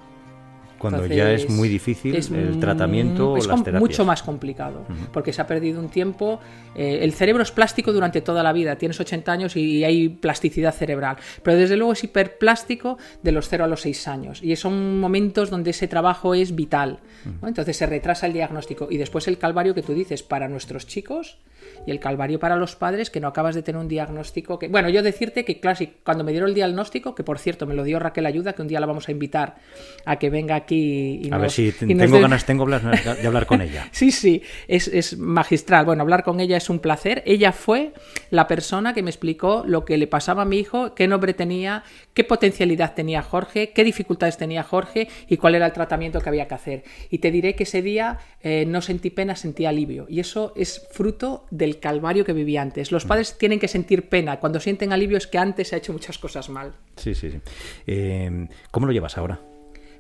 cuando 0.79 1.07
ya 1.07 1.33
es 1.33 1.49
muy 1.51 1.69
difícil 1.69 2.15
el 2.15 2.61
tratamiento 2.61 3.37
es 3.37 3.47
o 3.47 3.51
las 3.51 3.65
terapias. 3.65 3.81
mucho 3.81 4.05
más 4.05 4.23
complicado, 4.23 4.87
porque 5.13 5.33
se 5.33 5.43
ha 5.43 5.47
perdido 5.47 5.81
un 5.81 5.89
tiempo. 5.89 6.41
Eh, 6.75 7.01
el 7.03 7.13
cerebro 7.13 7.43
es 7.43 7.51
plástico 7.51 7.93
durante 7.93 8.21
toda 8.21 8.43
la 8.43 8.53
vida, 8.53 8.77
tienes 8.77 8.99
80 9.01 9.33
años 9.33 9.57
y 9.57 9.85
hay 9.85 10.09
plasticidad 10.09 10.75
cerebral, 10.75 11.17
pero 11.43 11.57
desde 11.57 11.77
luego 11.77 11.93
es 11.93 12.05
hiperplástico 12.05 12.99
de 13.23 13.33
los 13.33 13.49
0 13.49 13.65
a 13.65 13.67
los 13.69 13.83
6 13.83 14.09
años, 14.09 14.43
y 14.43 14.55
son 14.57 15.01
momentos 15.01 15.51
donde 15.51 15.71
ese 15.71 15.89
trabajo 15.89 16.35
es 16.35 16.55
vital. 16.55 17.01
Entonces 17.43 17.77
se 17.77 17.87
retrasa 17.87 18.27
el 18.27 18.33
diagnóstico 18.33 18.89
y 18.91 18.97
después 18.97 19.29
el 19.29 19.39
calvario 19.39 19.75
que 19.75 19.83
tú 19.83 19.93
dices 19.93 20.23
para 20.23 20.49
nuestros 20.49 20.87
chicos 20.87 21.39
y 21.87 21.91
el 21.91 22.01
calvario 22.01 22.39
para 22.39 22.57
los 22.57 22.77
padres 22.77 23.11
que 23.11 23.21
no 23.21 23.29
acabas 23.29 23.55
de 23.55 23.63
tener 23.63 23.81
un 23.81 23.89
diagnóstico 23.89 24.59
que 24.59 24.69
bueno 24.69 24.89
yo 24.89 25.03
decirte 25.03 25.45
que 25.45 25.61
claro, 25.61 25.79
cuando 26.05 26.25
me 26.25 26.33
dieron 26.33 26.49
el 26.49 26.55
diagnóstico 26.55 27.15
que 27.15 27.25
por 27.25 27.39
cierto 27.39 27.67
me 27.67 27.75
lo 27.75 27.85
dio 27.85 27.99
Raquel 27.99 28.27
Ayuda 28.27 28.53
que 28.53 28.63
un 28.63 28.69
día 28.69 28.81
la 28.81 28.87
vamos 28.87 29.09
a 29.09 29.13
invitar 29.13 29.57
a 30.05 30.17
que 30.17 30.31
venga 30.31 30.55
aquí 30.55 31.21
y 31.23 31.33
a 31.33 31.39
ver 31.39 31.51
si 31.51 31.73
tengo 31.73 32.21
ganas 32.21 32.45
tengo 32.45 32.67
de 32.67 33.27
hablar 33.27 33.47
con 33.47 33.61
ella. 33.61 33.89
Sí 33.99 34.13
sí 34.13 34.43
es, 34.69 34.89
es 34.89 35.19
magistral. 35.19 35.85
Bueno 35.85 36.03
hablar 36.03 36.23
con 36.23 36.41
ella 36.41 36.57
es 36.57 36.71
un 36.71 36.79
placer. 36.79 37.23
Ella 37.27 37.53
fue 37.53 37.93
la 38.31 38.47
persona 38.47 38.95
que 38.95 39.03
me 39.03 39.11
explicó 39.11 39.65
lo 39.67 39.85
que 39.85 39.97
le 39.97 40.07
pasaba 40.07 40.43
a 40.43 40.45
mi 40.45 40.59
hijo 40.59 40.95
qué 40.95 41.09
nombre 41.09 41.35
tenía 41.35 41.85
qué 42.15 42.25
potencialidad 42.25 42.95
tenía 42.95 43.23
Jorge 43.23 43.71
qué 43.71 43.85
dificultades 43.85 44.37
tenía 44.37 44.63
Jorge 44.63 45.09
y 45.29 45.37
cuál 45.37 45.55
era 45.55 45.67
el 45.67 45.73
tratamiento 45.73 46.21
que 46.21 46.29
había 46.29 46.49
que 46.49 46.55
hacer. 46.55 46.85
Y 47.11 47.19
te 47.19 47.31
diré 47.31 47.55
que 47.55 47.65
ese 47.65 47.83
día 47.83 48.19
eh, 48.43 48.65
no 48.67 48.83
sentí 48.83 49.11
pena 49.11 49.37
sentí 49.37 49.67
alivio. 49.67 50.07
Y 50.09 50.21
eso 50.21 50.53
es 50.57 50.87
fruto 50.91 51.47
del 51.59 51.81
calvario 51.81 52.25
que 52.25 52.33
vivía 52.33 52.63
antes. 52.63 52.93
Los 52.93 53.05
padres 53.05 53.37
tienen 53.37 53.59
que 53.59 53.69
sentir 53.69 54.09
pena. 54.09 54.41
Cuando 54.41 54.61
sienten 54.61 54.93
alivio 54.93 55.19
es 55.19 55.27
que 55.27 55.39
antes 55.39 55.69
se 55.69 55.75
ha 55.75 55.79
hecho 55.79 55.93
muchas 55.93 56.17
cosas 56.17 56.49
mal. 56.49 56.73
Sí, 56.97 57.15
sí, 57.15 57.31
sí. 57.31 57.41
Eh, 57.87 58.49
¿Cómo 58.71 58.87
lo 58.87 58.93
llevas 58.93 59.19
ahora? 59.19 59.41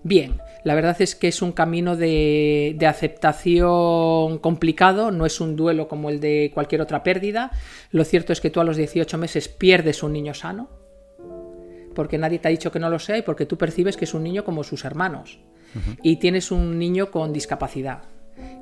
Bien, 0.04 0.40
la 0.64 0.76
verdad 0.76 0.96
es 1.00 1.16
que 1.16 1.26
es 1.26 1.42
un 1.42 1.50
camino 1.50 1.96
de, 1.96 2.76
de, 2.78 2.86
aceptación 2.86 4.38
complicado, 4.38 5.10
no 5.10 5.26
es 5.26 5.40
un 5.40 5.56
duelo 5.56 5.88
como 5.88 6.08
el 6.08 6.20
de 6.20 6.52
cualquier 6.54 6.80
otra 6.80 7.02
pérdida. 7.02 7.50
Lo 7.90 8.04
cierto 8.04 8.32
es 8.32 8.40
que 8.40 8.50
tú 8.50 8.60
a 8.60 8.64
los 8.64 8.76
18 8.76 9.18
meses 9.18 9.48
pierdes 9.48 10.04
un 10.04 10.12
niño 10.12 10.34
sano, 10.34 10.70
porque 11.96 12.16
nadie 12.16 12.38
te 12.38 12.46
ha 12.46 12.52
dicho 12.52 12.70
que 12.70 12.78
no 12.78 12.90
lo 12.90 13.00
sea 13.00 13.18
y 13.18 13.22
porque 13.22 13.44
tú 13.44 13.58
percibes 13.58 13.96
que 13.96 14.04
es 14.04 14.14
un 14.14 14.22
niño 14.22 14.44
como 14.44 14.62
sus 14.62 14.84
hermanos. 14.84 15.40
Y 16.02 16.16
tienes 16.16 16.50
un 16.50 16.78
niño 16.78 17.10
con 17.10 17.32
discapacidad 17.32 18.04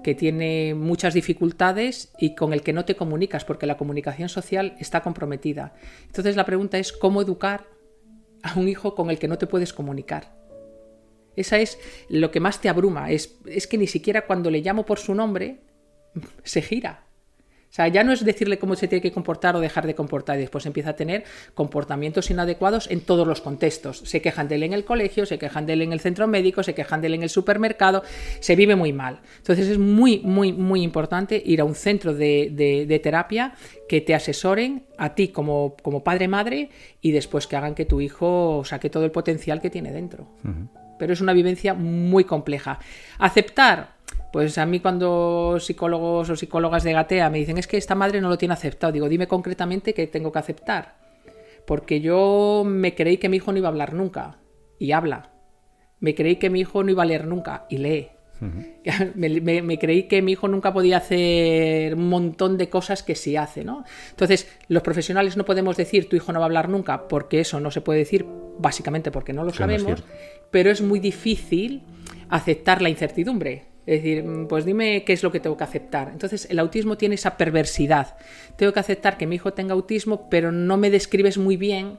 que 0.02 0.14
tiene 0.14 0.74
muchas 0.74 1.14
dificultades 1.14 2.12
y 2.18 2.34
con 2.34 2.52
el 2.52 2.62
que 2.62 2.72
no 2.72 2.84
te 2.84 2.96
comunicas 2.96 3.44
porque 3.44 3.66
la 3.66 3.76
comunicación 3.76 4.28
social 4.28 4.76
está 4.78 5.02
comprometida. 5.02 5.74
Entonces 6.06 6.36
la 6.36 6.44
pregunta 6.44 6.78
es 6.78 6.92
cómo 6.92 7.22
educar 7.22 7.66
a 8.42 8.58
un 8.58 8.68
hijo 8.68 8.94
con 8.94 9.10
el 9.10 9.18
que 9.18 9.28
no 9.28 9.38
te 9.38 9.46
puedes 9.46 9.72
comunicar. 9.72 10.36
Esa 11.36 11.58
es 11.58 11.78
lo 12.08 12.30
que 12.30 12.40
más 12.40 12.60
te 12.60 12.68
abruma, 12.68 13.10
es, 13.10 13.38
es 13.46 13.66
que 13.66 13.78
ni 13.78 13.86
siquiera 13.86 14.26
cuando 14.26 14.50
le 14.50 14.60
llamo 14.60 14.86
por 14.86 14.98
su 14.98 15.14
nombre 15.14 15.60
se 16.44 16.62
gira. 16.62 17.05
O 17.70 17.74
sea, 17.76 17.88
ya 17.88 18.04
no 18.04 18.12
es 18.12 18.24
decirle 18.24 18.58
cómo 18.58 18.74
se 18.74 18.88
tiene 18.88 19.02
que 19.02 19.12
comportar 19.12 19.54
o 19.56 19.60
dejar 19.60 19.86
de 19.86 19.94
comportar 19.94 20.38
y 20.38 20.40
después 20.40 20.64
empieza 20.66 20.90
a 20.90 20.96
tener 20.96 21.24
comportamientos 21.54 22.30
inadecuados 22.30 22.90
en 22.90 23.00
todos 23.00 23.26
los 23.26 23.40
contextos. 23.40 23.98
Se 23.98 24.22
quejan 24.22 24.48
de 24.48 24.54
él 24.54 24.62
en 24.62 24.72
el 24.72 24.84
colegio, 24.84 25.26
se 25.26 25.38
quejan 25.38 25.66
de 25.66 25.74
él 25.74 25.82
en 25.82 25.92
el 25.92 26.00
centro 26.00 26.26
médico, 26.26 26.62
se 26.62 26.74
quejan 26.74 27.00
de 27.00 27.08
él 27.08 27.14
en 27.14 27.22
el 27.24 27.28
supermercado, 27.28 28.02
se 28.40 28.56
vive 28.56 28.76
muy 28.76 28.92
mal. 28.92 29.20
Entonces 29.38 29.68
es 29.68 29.78
muy, 29.78 30.20
muy, 30.20 30.52
muy 30.52 30.82
importante 30.82 31.42
ir 31.44 31.60
a 31.60 31.64
un 31.64 31.74
centro 31.74 32.14
de, 32.14 33.00
terapia 33.02 33.52
que 33.88 34.00
te 34.00 34.14
asesoren 34.14 34.84
a 34.96 35.14
ti 35.14 35.28
como, 35.28 35.76
como 35.82 36.02
padre-madre 36.02 36.70
y 37.02 37.12
después 37.12 37.46
que 37.46 37.56
hagan 37.56 37.74
que 37.74 37.84
tu 37.84 38.00
hijo 38.00 38.62
saque 38.64 38.90
todo 38.90 39.04
el 39.04 39.10
potencial 39.10 39.60
que 39.60 39.70
tiene 39.70 39.92
dentro. 39.92 40.28
Pero 40.98 41.12
es 41.12 41.20
una 41.20 41.34
vivencia 41.34 41.74
muy 41.74 42.24
compleja. 42.24 42.78
Aceptar 43.18 43.95
pues 44.36 44.58
a 44.58 44.66
mí 44.66 44.80
cuando 44.80 45.56
psicólogos 45.58 46.28
o 46.28 46.36
psicólogas 46.36 46.84
de 46.84 46.92
Gatea 46.92 47.30
me 47.30 47.38
dicen 47.38 47.56
es 47.56 47.66
que 47.66 47.78
esta 47.78 47.94
madre 47.94 48.20
no 48.20 48.28
lo 48.28 48.36
tiene 48.36 48.52
aceptado, 48.52 48.92
digo, 48.92 49.08
dime 49.08 49.26
concretamente 49.26 49.94
qué 49.94 50.08
tengo 50.08 50.30
que 50.30 50.38
aceptar. 50.38 50.98
Porque 51.66 52.02
yo 52.02 52.62
me 52.66 52.94
creí 52.94 53.16
que 53.16 53.30
mi 53.30 53.38
hijo 53.38 53.50
no 53.50 53.56
iba 53.56 53.68
a 53.68 53.70
hablar 53.70 53.94
nunca 53.94 54.36
y 54.78 54.92
habla. 54.92 55.30
Me 56.00 56.14
creí 56.14 56.36
que 56.36 56.50
mi 56.50 56.60
hijo 56.60 56.84
no 56.84 56.90
iba 56.90 57.02
a 57.02 57.06
leer 57.06 57.26
nunca 57.26 57.64
y 57.70 57.78
lee. 57.78 58.10
me, 59.14 59.78
creí 59.78 60.02
que 60.02 60.20
mi 60.20 60.32
hijo 60.32 60.48
nunca 60.48 60.70
podía 60.70 60.98
hacer 60.98 61.94
un 61.94 62.10
montón 62.10 62.58
de 62.58 62.68
cosas 62.68 63.02
que 63.02 63.14
sí 63.14 63.36
hace, 63.36 63.64
¿no? 63.64 63.84
Entonces, 64.10 64.54
los 64.68 64.82
profesionales 64.82 65.38
no 65.38 65.46
podemos 65.46 65.78
decir 65.78 66.10
tu 66.10 66.16
hijo 66.16 66.34
no 66.34 66.40
va 66.40 66.44
a 66.44 66.48
hablar 66.48 66.68
nunca, 66.68 67.08
porque 67.08 67.40
eso 67.40 67.58
no 67.58 67.70
se 67.70 67.80
puede 67.80 68.00
decir, 68.00 68.26
básicamente 68.58 69.10
porque 69.10 69.32
no 69.32 69.44
lo 69.44 69.54
sabemos, 69.54 70.04
pero 70.50 70.70
es 70.70 70.82
muy 70.82 71.00
difícil 71.00 71.84
aceptar 72.28 72.82
la 72.82 72.90
incertidumbre 72.90 73.75
Es 73.86 74.02
decir, 74.02 74.24
mm, 74.24 74.48
pues 74.48 74.64
dime 74.64 75.04
qué 75.04 75.12
es 75.12 75.22
lo 75.22 75.32
que 75.32 75.40
tengo 75.40 75.56
que 75.56 75.64
aceptar. 75.64 76.08
Entonces, 76.08 76.48
el 76.50 76.58
autismo 76.58 76.96
tiene 76.96 77.14
esa 77.14 77.36
perversidad. 77.36 78.16
Tengo 78.56 78.72
que 78.72 78.80
aceptar 78.80 79.16
que 79.16 79.26
mi 79.26 79.36
hijo 79.36 79.52
tenga 79.52 79.74
autismo, 79.74 80.28
pero 80.28 80.52
no 80.52 80.76
me 80.76 80.90
describes 80.90 81.38
muy 81.38 81.56
bien 81.56 81.98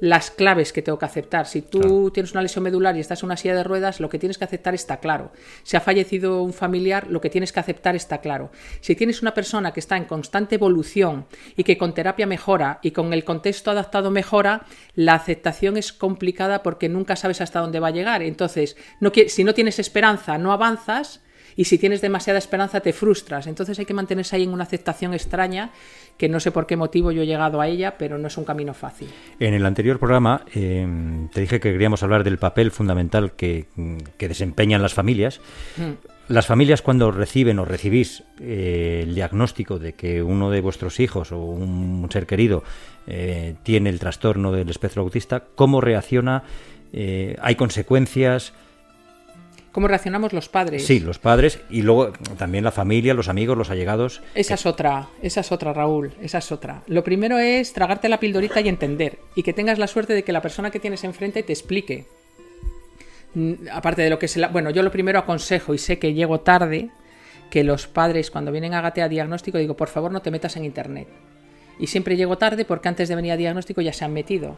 las 0.00 0.30
claves 0.30 0.72
que 0.72 0.82
tengo 0.82 0.98
que 0.98 1.04
aceptar. 1.04 1.46
Si 1.46 1.62
tú 1.62 2.10
tienes 2.10 2.32
una 2.32 2.42
lesión 2.42 2.62
medular 2.62 2.96
y 2.96 3.00
estás 3.00 3.22
en 3.22 3.26
una 3.26 3.36
silla 3.36 3.54
de 3.54 3.64
ruedas, 3.64 4.00
lo 4.00 4.08
que 4.08 4.18
tienes 4.18 4.38
que 4.38 4.44
aceptar 4.44 4.74
está 4.74 4.98
claro. 4.98 5.32
Si 5.62 5.76
ha 5.76 5.80
fallecido 5.80 6.42
un 6.42 6.52
familiar, 6.52 7.06
lo 7.08 7.20
que 7.20 7.30
tienes 7.30 7.52
que 7.52 7.60
aceptar 7.60 7.96
está 7.96 8.18
claro. 8.18 8.50
Si 8.80 8.94
tienes 8.94 9.22
una 9.22 9.34
persona 9.34 9.72
que 9.72 9.80
está 9.80 9.96
en 9.96 10.04
constante 10.04 10.54
evolución 10.54 11.26
y 11.56 11.64
que 11.64 11.78
con 11.78 11.94
terapia 11.94 12.26
mejora 12.26 12.78
y 12.82 12.92
con 12.92 13.12
el 13.12 13.24
contexto 13.24 13.70
adaptado 13.70 14.10
mejora, 14.10 14.66
la 14.94 15.14
aceptación 15.14 15.76
es 15.76 15.92
complicada 15.92 16.62
porque 16.62 16.88
nunca 16.88 17.16
sabes 17.16 17.40
hasta 17.40 17.60
dónde 17.60 17.80
va 17.80 17.88
a 17.88 17.92
llegar. 17.92 18.22
Entonces, 18.22 18.76
no, 19.00 19.10
si 19.26 19.44
no 19.44 19.54
tienes 19.54 19.78
esperanza, 19.78 20.38
no 20.38 20.52
avanzas 20.52 21.22
y 21.58 21.64
si 21.64 21.76
tienes 21.76 22.00
demasiada 22.00 22.38
esperanza 22.38 22.78
te 22.78 22.92
frustras. 22.92 23.48
Entonces 23.48 23.76
hay 23.80 23.84
que 23.84 23.92
mantenerse 23.92 24.36
ahí 24.36 24.44
en 24.44 24.50
una 24.50 24.62
aceptación 24.62 25.12
extraña 25.12 25.72
que 26.16 26.28
no 26.28 26.38
sé 26.38 26.52
por 26.52 26.68
qué 26.68 26.76
motivo 26.76 27.10
yo 27.10 27.22
he 27.22 27.26
llegado 27.26 27.60
a 27.60 27.66
ella, 27.66 27.98
pero 27.98 28.16
no 28.16 28.28
es 28.28 28.38
un 28.38 28.44
camino 28.44 28.74
fácil. 28.74 29.08
En 29.40 29.54
el 29.54 29.66
anterior 29.66 29.98
programa 29.98 30.42
em, 30.54 31.28
te 31.30 31.40
dije 31.40 31.58
que 31.58 31.72
queríamos 31.72 32.04
hablar 32.04 32.22
del 32.22 32.38
papel 32.38 32.70
fundamental 32.70 33.32
que, 33.32 33.66
desempeñan 34.20 34.82
las 34.82 34.94
familias. 34.94 35.40
Mm. 35.76 36.32
Las 36.32 36.46
familias 36.46 36.80
cuando 36.80 37.10
reciben 37.10 37.58
o 37.58 37.64
recibís 37.64 38.22
eh, 38.40 39.00
el 39.02 39.16
diagnóstico 39.16 39.80
de 39.80 39.94
que 39.94 40.22
uno 40.22 40.50
de 40.50 40.60
vuestros 40.60 41.00
hijos 41.00 41.32
o 41.32 41.38
un 41.38 42.06
ser 42.12 42.26
querido 42.26 42.62
eh, 43.08 43.56
tiene 43.64 43.90
el 43.90 43.98
trastorno 43.98 44.52
del 44.52 44.68
espectro 44.70 45.02
autista, 45.02 45.42
¿cómo 45.56 45.80
reacciona? 45.80 46.44
Eh, 46.92 47.36
¿Hay 47.42 47.56
consecuencias? 47.56 48.52
Cómo 49.78 49.86
reaccionamos 49.86 50.32
los 50.32 50.48
padres. 50.48 50.84
Sí, 50.84 50.98
los 50.98 51.20
padres 51.20 51.60
y 51.70 51.82
luego 51.82 52.10
también 52.36 52.64
la 52.64 52.72
familia, 52.72 53.14
los 53.14 53.28
amigos, 53.28 53.56
los 53.56 53.70
allegados. 53.70 54.20
Esa 54.34 54.54
es 54.54 54.66
otra, 54.66 55.06
esa 55.22 55.42
es 55.42 55.52
otra, 55.52 55.72
Raúl, 55.72 56.14
esa 56.20 56.38
es 56.38 56.50
otra. 56.50 56.82
Lo 56.88 57.04
primero 57.04 57.38
es 57.38 57.72
tragarte 57.72 58.08
la 58.08 58.18
pildorita 58.18 58.60
y 58.60 58.68
entender 58.68 59.20
y 59.36 59.44
que 59.44 59.52
tengas 59.52 59.78
la 59.78 59.86
suerte 59.86 60.14
de 60.14 60.24
que 60.24 60.32
la 60.32 60.42
persona 60.42 60.72
que 60.72 60.80
tienes 60.80 61.04
enfrente 61.04 61.44
te 61.44 61.52
explique. 61.52 62.06
Mm, 63.34 63.68
aparte 63.70 64.02
de 64.02 64.10
lo 64.10 64.18
que 64.18 64.26
se 64.26 64.40
la... 64.40 64.48
Bueno, 64.48 64.70
yo 64.70 64.82
lo 64.82 64.90
primero 64.90 65.20
aconsejo 65.20 65.74
y 65.74 65.78
sé 65.78 66.00
que 66.00 66.12
llego 66.12 66.40
tarde 66.40 66.90
que 67.48 67.62
los 67.62 67.86
padres 67.86 68.32
cuando 68.32 68.50
vienen 68.50 68.74
a 68.74 68.80
Gatea 68.80 69.08
diagnóstico 69.08 69.58
digo, 69.58 69.76
por 69.76 69.86
favor 69.86 70.10
no 70.10 70.22
te 70.22 70.32
metas 70.32 70.56
en 70.56 70.64
internet 70.64 71.06
y 71.78 71.86
siempre 71.86 72.16
llego 72.16 72.38
tarde 72.38 72.64
porque 72.64 72.88
antes 72.88 73.08
de 73.08 73.16
venir 73.16 73.32
a 73.32 73.36
diagnóstico 73.36 73.80
ya 73.80 73.92
se 73.92 74.04
han 74.04 74.12
metido. 74.12 74.56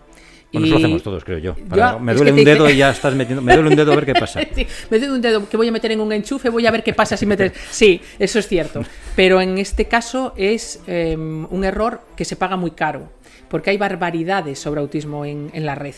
Bueno, 0.52 0.66
eso 0.66 0.74
lo 0.74 0.78
hacemos 0.78 1.02
todos, 1.02 1.24
creo 1.24 1.38
yo. 1.38 1.54
me 2.00 2.14
duele 2.14 2.32
un 2.32 2.44
dedo 2.44 2.68
y 2.68 2.76
ya 2.76 2.90
estás 2.90 3.14
metiendo. 3.14 3.40
Me 3.40 3.54
duele 3.54 3.70
un 3.70 3.76
dedo 3.76 3.92
a 3.92 3.96
ver 3.96 4.06
qué 4.06 4.14
pasa. 4.14 4.40
me 4.90 4.98
duele 4.98 5.14
un 5.14 5.20
dedo 5.20 5.48
que 5.48 5.56
voy 5.56 5.68
a 5.68 5.72
meter 5.72 5.92
en 5.92 6.00
un 6.00 6.12
enchufe, 6.12 6.48
voy 6.48 6.66
a 6.66 6.70
ver 6.70 6.82
qué 6.82 6.92
pasa 6.92 7.16
si 7.16 7.26
metes. 7.26 7.52
Sí, 7.70 8.00
eso 8.18 8.38
es 8.38 8.48
cierto. 8.48 8.82
Pero 9.14 9.40
en 9.40 9.58
este 9.58 9.86
caso 9.86 10.34
es 10.36 10.80
em, 10.86 11.46
un 11.50 11.64
error 11.64 12.02
que 12.16 12.24
se 12.24 12.34
paga 12.34 12.56
muy 12.56 12.72
caro, 12.72 13.10
porque 13.48 13.70
hay 13.70 13.76
barbaridades 13.76 14.58
sobre 14.58 14.80
autismo 14.80 15.24
en, 15.24 15.50
en 15.52 15.66
la 15.66 15.76
red. 15.76 15.94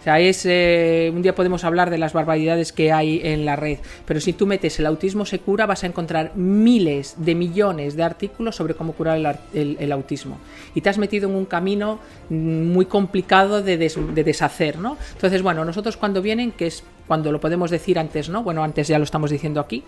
O 0.00 0.02
sea, 0.02 0.20
es, 0.20 0.46
eh, 0.46 1.10
un 1.14 1.22
día 1.22 1.34
podemos 1.34 1.64
hablar 1.64 1.90
de 1.90 1.98
las 1.98 2.12
barbaridades 2.12 2.72
que 2.72 2.92
hay 2.92 3.20
en 3.22 3.44
la 3.44 3.56
red, 3.56 3.78
pero 4.06 4.20
si 4.20 4.32
tú 4.32 4.46
metes 4.46 4.78
el 4.78 4.86
autismo 4.86 5.26
se 5.26 5.40
cura, 5.40 5.66
vas 5.66 5.84
a 5.84 5.86
encontrar 5.86 6.32
miles 6.36 7.16
de 7.18 7.34
millones 7.34 7.96
de 7.96 8.04
artículos 8.04 8.56
sobre 8.56 8.74
cómo 8.74 8.92
curar 8.92 9.40
el, 9.52 9.92
autismo. 9.92 10.38
Y 10.74 10.80
te 10.80 10.88
has 10.88 10.98
metido 10.98 11.28
en 11.28 11.34
un 11.34 11.46
camino 11.46 11.98
muy 12.28 12.86
complicado 12.86 13.62
de, 13.62 13.76
de 13.76 14.24
deshacer, 14.24 14.78
¿no? 14.78 14.96
Entonces, 15.14 15.42
bueno, 15.42 15.64
nosotros 15.64 15.96
cuando 15.96 16.22
vienen, 16.22 16.52
que 16.52 16.66
es 16.66 16.84
cuando 17.08 17.32
lo 17.32 17.40
podemos 17.40 17.70
decir 17.70 17.98
antes, 17.98 18.28
¿no? 18.28 18.44
Bueno, 18.44 18.62
antes 18.62 18.86
ya 18.86 18.98
lo 18.98 19.04
estamos 19.04 19.30
diciendo 19.30 19.60
aquí. 19.60 19.82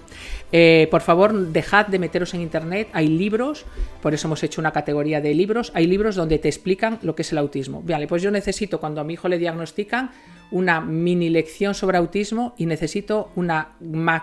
Eh, 0.50 0.88
por 0.90 1.02
favor, 1.02 1.32
dejad 1.34 1.86
de 1.86 1.98
meteros 1.98 2.32
en 2.34 2.40
internet. 2.40 2.88
Hay 2.94 3.06
libros, 3.08 3.66
por 4.00 4.14
eso 4.14 4.26
hemos 4.26 4.42
hecho 4.42 4.60
una 4.60 4.72
categoría 4.72 5.20
de 5.20 5.34
libros. 5.34 5.70
Hay 5.74 5.86
libros 5.86 6.16
donde 6.16 6.38
te 6.38 6.48
explican 6.48 6.98
lo 7.02 7.14
que 7.14 7.22
es 7.22 7.30
el 7.30 7.38
autismo. 7.38 7.82
Vale, 7.84 8.08
pues 8.08 8.22
yo 8.22 8.30
necesito, 8.30 8.80
cuando 8.80 9.02
a 9.02 9.04
mi 9.04 9.12
hijo 9.12 9.28
le 9.28 9.38
diagnostican, 9.38 10.10
una 10.50 10.80
mini 10.80 11.28
lección 11.28 11.74
sobre 11.74 11.98
autismo 11.98 12.54
y 12.56 12.66
necesito 12.66 13.30
una, 13.36 13.76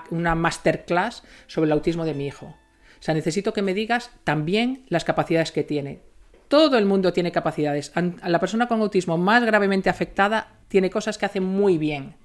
una 0.09 0.35
masterclass 0.35 1.23
sobre 1.45 1.67
el 1.67 1.73
autismo 1.73 2.03
de 2.03 2.15
mi 2.15 2.25
hijo. 2.25 2.47
O 2.47 3.01
sea, 3.03 3.13
necesito 3.13 3.53
que 3.53 3.61
me 3.61 3.75
digas 3.75 4.09
también 4.23 4.85
las 4.89 5.05
capacidades 5.05 5.51
que 5.51 5.63
tiene. 5.63 6.01
Todo 6.47 6.77
el 6.77 6.85
mundo 6.85 7.13
tiene 7.13 7.31
capacidades. 7.31 7.91
La 8.25 8.39
persona 8.39 8.67
con 8.67 8.81
autismo 8.81 9.17
más 9.17 9.45
gravemente 9.45 9.89
afectada 9.91 10.55
tiene 10.67 10.89
cosas 10.89 11.17
que 11.19 11.27
hace 11.27 11.41
muy 11.41 11.77
bien 11.77 12.15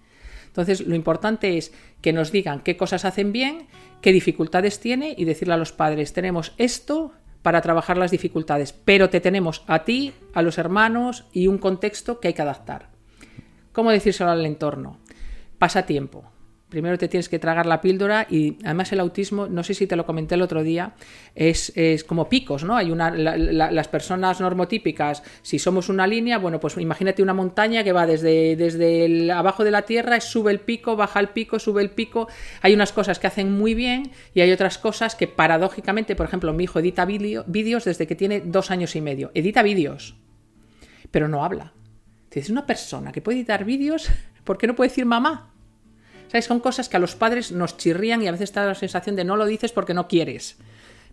entonces, 0.52 0.86
lo 0.86 0.94
importante 0.94 1.56
es 1.56 1.72
que 2.02 2.12
nos 2.12 2.30
digan 2.30 2.60
qué 2.60 2.76
cosas 2.76 3.06
hacen 3.06 3.32
bien, 3.32 3.68
qué 4.02 4.12
dificultades 4.12 4.80
tiene 4.80 5.14
y 5.16 5.24
decirle 5.24 5.54
a 5.54 5.56
los 5.56 5.72
padres, 5.72 6.12
tenemos 6.12 6.52
esto 6.58 7.12
para 7.40 7.62
trabajar 7.62 7.96
las 7.96 8.10
dificultades, 8.10 8.74
pero 8.74 9.08
te 9.08 9.20
tenemos 9.20 9.64
a 9.66 9.84
ti, 9.84 10.12
a 10.34 10.42
los 10.42 10.58
hermanos 10.58 11.24
y 11.32 11.46
un 11.46 11.56
contexto 11.56 12.20
que 12.20 12.28
hay 12.28 12.34
que 12.34 12.42
adaptar. 12.42 12.90
¿Cómo 13.72 13.90
decírselo 13.90 14.30
al 14.30 14.44
entorno? 14.44 14.98
Pasa 15.58 15.86
tiempo. 15.86 16.22
Primero 16.72 16.96
te 16.96 17.06
tienes 17.06 17.28
que 17.28 17.38
tragar 17.38 17.66
la 17.66 17.82
píldora 17.82 18.26
y 18.30 18.56
además 18.64 18.90
el 18.92 19.00
autismo, 19.00 19.46
no 19.46 19.62
sé 19.62 19.74
si 19.74 19.86
te 19.86 19.94
lo 19.94 20.06
comenté 20.06 20.36
el 20.36 20.40
otro 20.40 20.62
día, 20.62 20.94
es, 21.34 21.70
como 22.08 22.30
picos, 22.30 22.64
¿no? 22.64 22.78
Hay 22.78 22.90
una, 22.90 23.10
las 23.10 23.88
personas 23.88 24.40
normotípicas, 24.40 25.22
si 25.42 25.58
somos 25.58 25.90
una 25.90 26.06
línea, 26.06 26.38
bueno, 26.38 26.60
pues 26.60 26.78
imagínate 26.78 27.22
una 27.22 27.34
montaña 27.34 27.84
que 27.84 27.92
va 27.92 28.06
desde, 28.06 28.56
desde 28.56 29.04
el, 29.04 29.30
abajo 29.30 29.64
de 29.64 29.70
la 29.70 29.82
tierra, 29.82 30.18
sube 30.22 30.50
el 30.50 30.60
pico, 30.60 30.96
baja 30.96 31.20
el 31.20 31.28
pico, 31.28 31.58
sube 31.58 31.82
el 31.82 31.90
pico. 31.90 32.26
Hay 32.62 32.72
unas 32.72 32.90
cosas 32.90 33.18
que 33.18 33.26
hacen 33.26 33.52
muy 33.52 33.74
bien 33.74 34.10
y 34.32 34.40
hay 34.40 34.50
otras 34.50 34.78
cosas 34.78 35.14
que 35.14 35.28
paradójicamente, 35.28 36.16
por 36.16 36.24
ejemplo, 36.24 36.54
mi 36.54 36.64
hijo 36.64 36.78
edita 36.78 37.04
vídeos 37.04 37.84
desde 37.84 38.06
que 38.06 38.14
tiene 38.14 38.40
dos 38.40 38.70
años 38.70 38.96
y 38.96 39.02
medio. 39.02 39.30
Edita 39.34 39.62
vídeos, 39.62 40.16
pero 41.10 41.28
no 41.28 41.44
habla. 41.44 41.74
Es 42.30 42.48
una 42.48 42.64
persona 42.64 43.12
que 43.12 43.20
puede 43.20 43.36
editar 43.36 43.66
vídeos, 43.66 44.08
¿por 44.44 44.56
qué 44.56 44.66
no 44.66 44.74
puede 44.74 44.88
decir 44.88 45.04
mamá? 45.04 45.51
Son 46.40 46.60
cosas 46.60 46.88
que 46.88 46.96
a 46.96 47.00
los 47.00 47.14
padres 47.14 47.52
nos 47.52 47.76
chirrían 47.76 48.22
y 48.22 48.28
a 48.28 48.32
veces 48.32 48.50
está 48.50 48.64
la 48.64 48.74
sensación 48.74 49.16
de 49.16 49.24
no 49.24 49.36
lo 49.36 49.44
dices 49.44 49.72
porque 49.72 49.92
no 49.92 50.08
quieres. 50.08 50.56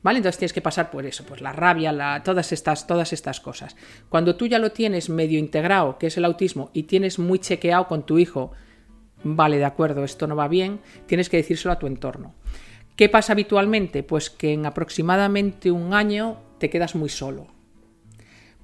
¿Vale? 0.01 0.19
Entonces 0.19 0.39
tienes 0.39 0.53
que 0.53 0.61
pasar 0.61 0.91
por 0.91 1.05
eso, 1.05 1.25
pues 1.25 1.41
la 1.41 1.51
rabia, 1.51 2.21
todas, 2.23 2.53
estas, 2.53 2.88
todas 2.88 3.11
estas 3.11 3.41
cosas. 3.41 3.75
Cuando 4.07 4.38
tú 4.38 4.47
ya 4.47 4.57
lo 4.57 4.71
tienes 4.71 5.09
medio 5.09 5.38
integrado, 5.38 5.97
que 5.97 6.07
es 6.07 6.15
el 6.15 6.23
autismo, 6.23 6.69
y 6.73 6.83
tienes 6.83 7.19
muy 7.19 7.39
chequeado 7.39 7.89
con 7.89 8.05
tu 8.05 8.17
hijo, 8.17 8.53
vale, 9.23 9.57
de 9.57 9.65
acuerdo, 9.65 10.05
esto 10.05 10.25
no 10.25 10.38
va 10.38 10.47
bien, 10.47 10.79
tienes 11.05 11.27
que 11.27 11.35
decírselo 11.35 11.73
a 11.73 11.79
tu 11.79 11.88
entorno. 11.88 12.33
¿Qué 12.95 13.09
pasa 13.09 13.33
habitualmente? 13.33 14.03
Pues 14.03 14.29
que 14.29 14.53
en 14.53 14.65
aproximadamente 14.65 15.69
un 15.69 15.93
año 15.93 16.38
te 16.59 16.69
quedas 16.69 16.95
muy 16.95 17.09
solo 17.09 17.58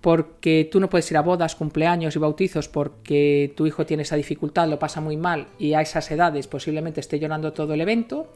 porque 0.06 0.70
tú 0.72 0.80
no 0.80 0.88
puedes 0.88 1.10
ir 1.10 1.18
a 1.18 1.22
bodas, 1.22 1.56
cumpleaños 1.56 2.16
y 2.16 2.20
bautizos 2.20 2.68
porque 2.68 3.52
tu 3.58 3.66
hijo 3.66 3.88
tiene 3.88 4.04
esa 4.04 4.16
dificultad, 4.16 4.70
lo 4.70 4.78
pasa 4.78 5.02
muy 5.02 5.18
mal 5.18 5.48
y 5.58 5.74
a 5.74 5.82
esas 5.82 6.12
edades 6.12 6.46
posiblemente 6.46 7.00
esté 7.00 7.18
llorando 7.18 7.54
todo 7.54 7.74
el 7.74 7.82
evento 7.82 8.32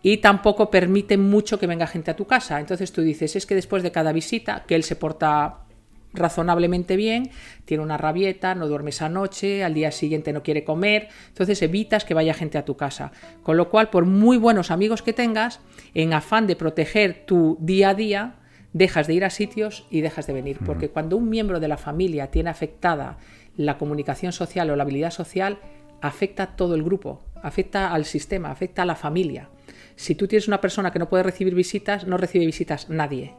y 0.00 0.18
tampoco 0.18 0.70
permite 0.70 1.16
mucho 1.16 1.58
que 1.58 1.66
venga 1.66 1.88
gente 1.88 2.12
a 2.12 2.14
tu 2.14 2.28
casa. 2.28 2.60
Entonces 2.60 2.92
tú 2.92 3.02
dices, 3.02 3.34
es 3.34 3.46
que 3.46 3.56
después 3.56 3.82
de 3.82 3.90
cada 3.90 4.12
visita, 4.12 4.62
que 4.64 4.76
él 4.76 4.84
se 4.84 4.94
porta 4.94 5.64
razonablemente 6.12 6.94
bien, 6.94 7.32
tiene 7.64 7.82
una 7.82 7.98
rabieta, 7.98 8.54
no 8.54 8.68
duerme 8.68 8.90
esa 8.90 9.08
noche, 9.08 9.64
al 9.64 9.74
día 9.74 9.90
siguiente 9.90 10.32
no 10.32 10.44
quiere 10.44 10.62
comer, 10.62 11.08
entonces 11.26 11.62
evitas 11.62 12.04
que 12.04 12.14
vaya 12.14 12.32
gente 12.32 12.58
a 12.58 12.64
tu 12.64 12.76
casa. 12.76 13.10
Con 13.42 13.56
lo 13.56 13.70
cual, 13.70 13.90
por 13.90 14.06
muy 14.06 14.36
buenos 14.36 14.70
amigos 14.70 15.02
que 15.02 15.12
tengas, 15.12 15.58
en 15.94 16.12
afán 16.12 16.46
de 16.46 16.54
proteger 16.54 17.24
tu 17.26 17.58
día 17.60 17.88
a 17.88 17.94
día, 17.94 18.34
dejas 18.72 19.06
de 19.06 19.14
ir 19.14 19.24
a 19.24 19.30
sitios 19.30 19.86
y 19.90 20.00
dejas 20.00 20.26
de 20.26 20.32
venir. 20.32 20.58
Porque 20.64 20.90
cuando 20.90 21.16
un 21.16 21.28
miembro 21.28 21.60
de 21.60 21.68
la 21.68 21.76
familia 21.76 22.30
tiene 22.30 22.50
afectada 22.50 23.18
la 23.56 23.78
comunicación 23.78 24.32
social 24.32 24.70
o 24.70 24.76
la 24.76 24.82
habilidad 24.82 25.10
social, 25.10 25.58
afecta 26.00 26.42
a 26.42 26.56
todo 26.56 26.74
el 26.74 26.82
grupo, 26.82 27.22
afecta 27.42 27.92
al 27.92 28.04
sistema, 28.04 28.50
afecta 28.50 28.82
a 28.82 28.86
la 28.86 28.96
familia. 28.96 29.50
Si 29.94 30.14
tú 30.14 30.26
tienes 30.26 30.48
una 30.48 30.60
persona 30.60 30.90
que 30.90 30.98
no 30.98 31.08
puede 31.08 31.22
recibir 31.22 31.54
visitas, 31.54 32.06
no 32.06 32.16
recibe 32.16 32.46
visitas 32.46 32.88
nadie. 32.88 33.34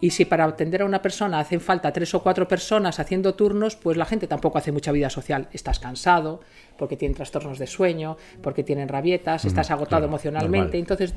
Y 0.00 0.10
si 0.10 0.24
para 0.24 0.44
atender 0.44 0.80
a 0.80 0.86
una 0.86 1.02
persona 1.02 1.38
hacen 1.38 1.60
falta 1.60 1.92
tres 1.92 2.14
o 2.14 2.22
cuatro 2.22 2.48
personas 2.48 2.98
haciendo 2.98 3.34
turnos, 3.34 3.76
pues 3.76 3.98
la 3.98 4.06
gente 4.06 4.26
tampoco 4.26 4.56
hace 4.56 4.72
mucha 4.72 4.92
vida 4.92 5.10
social. 5.10 5.48
Estás 5.52 5.78
cansado, 5.78 6.40
porque 6.78 6.96
tienen 6.96 7.14
trastornos 7.14 7.58
de 7.58 7.66
sueño, 7.66 8.16
porque 8.42 8.64
tienen 8.64 8.88
rabietas, 8.88 9.44
estás 9.44 9.70
agotado 9.70 10.06
emocionalmente. 10.06 10.78
Entonces 10.78 11.14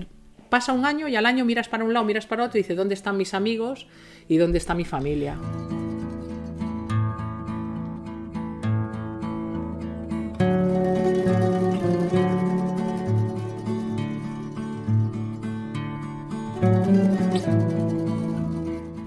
pasa 0.53 0.71
un 0.71 0.85
año 0.85 1.07
y 1.07 1.15
al 1.15 1.25
año 1.25 1.45
miras 1.45 1.67
para 1.67 1.83
un 1.83 1.95
lado, 1.95 2.05
miras 2.05 2.27
para 2.27 2.43
otro 2.43 2.59
y 2.59 2.61
dices, 2.61 2.77
¿dónde 2.77 2.93
están 2.93 3.17
mis 3.17 3.33
amigos 3.33 3.87
y 4.29 4.37
dónde 4.37 4.59
está 4.59 4.75
mi 4.75 4.85
familia? 4.85 5.35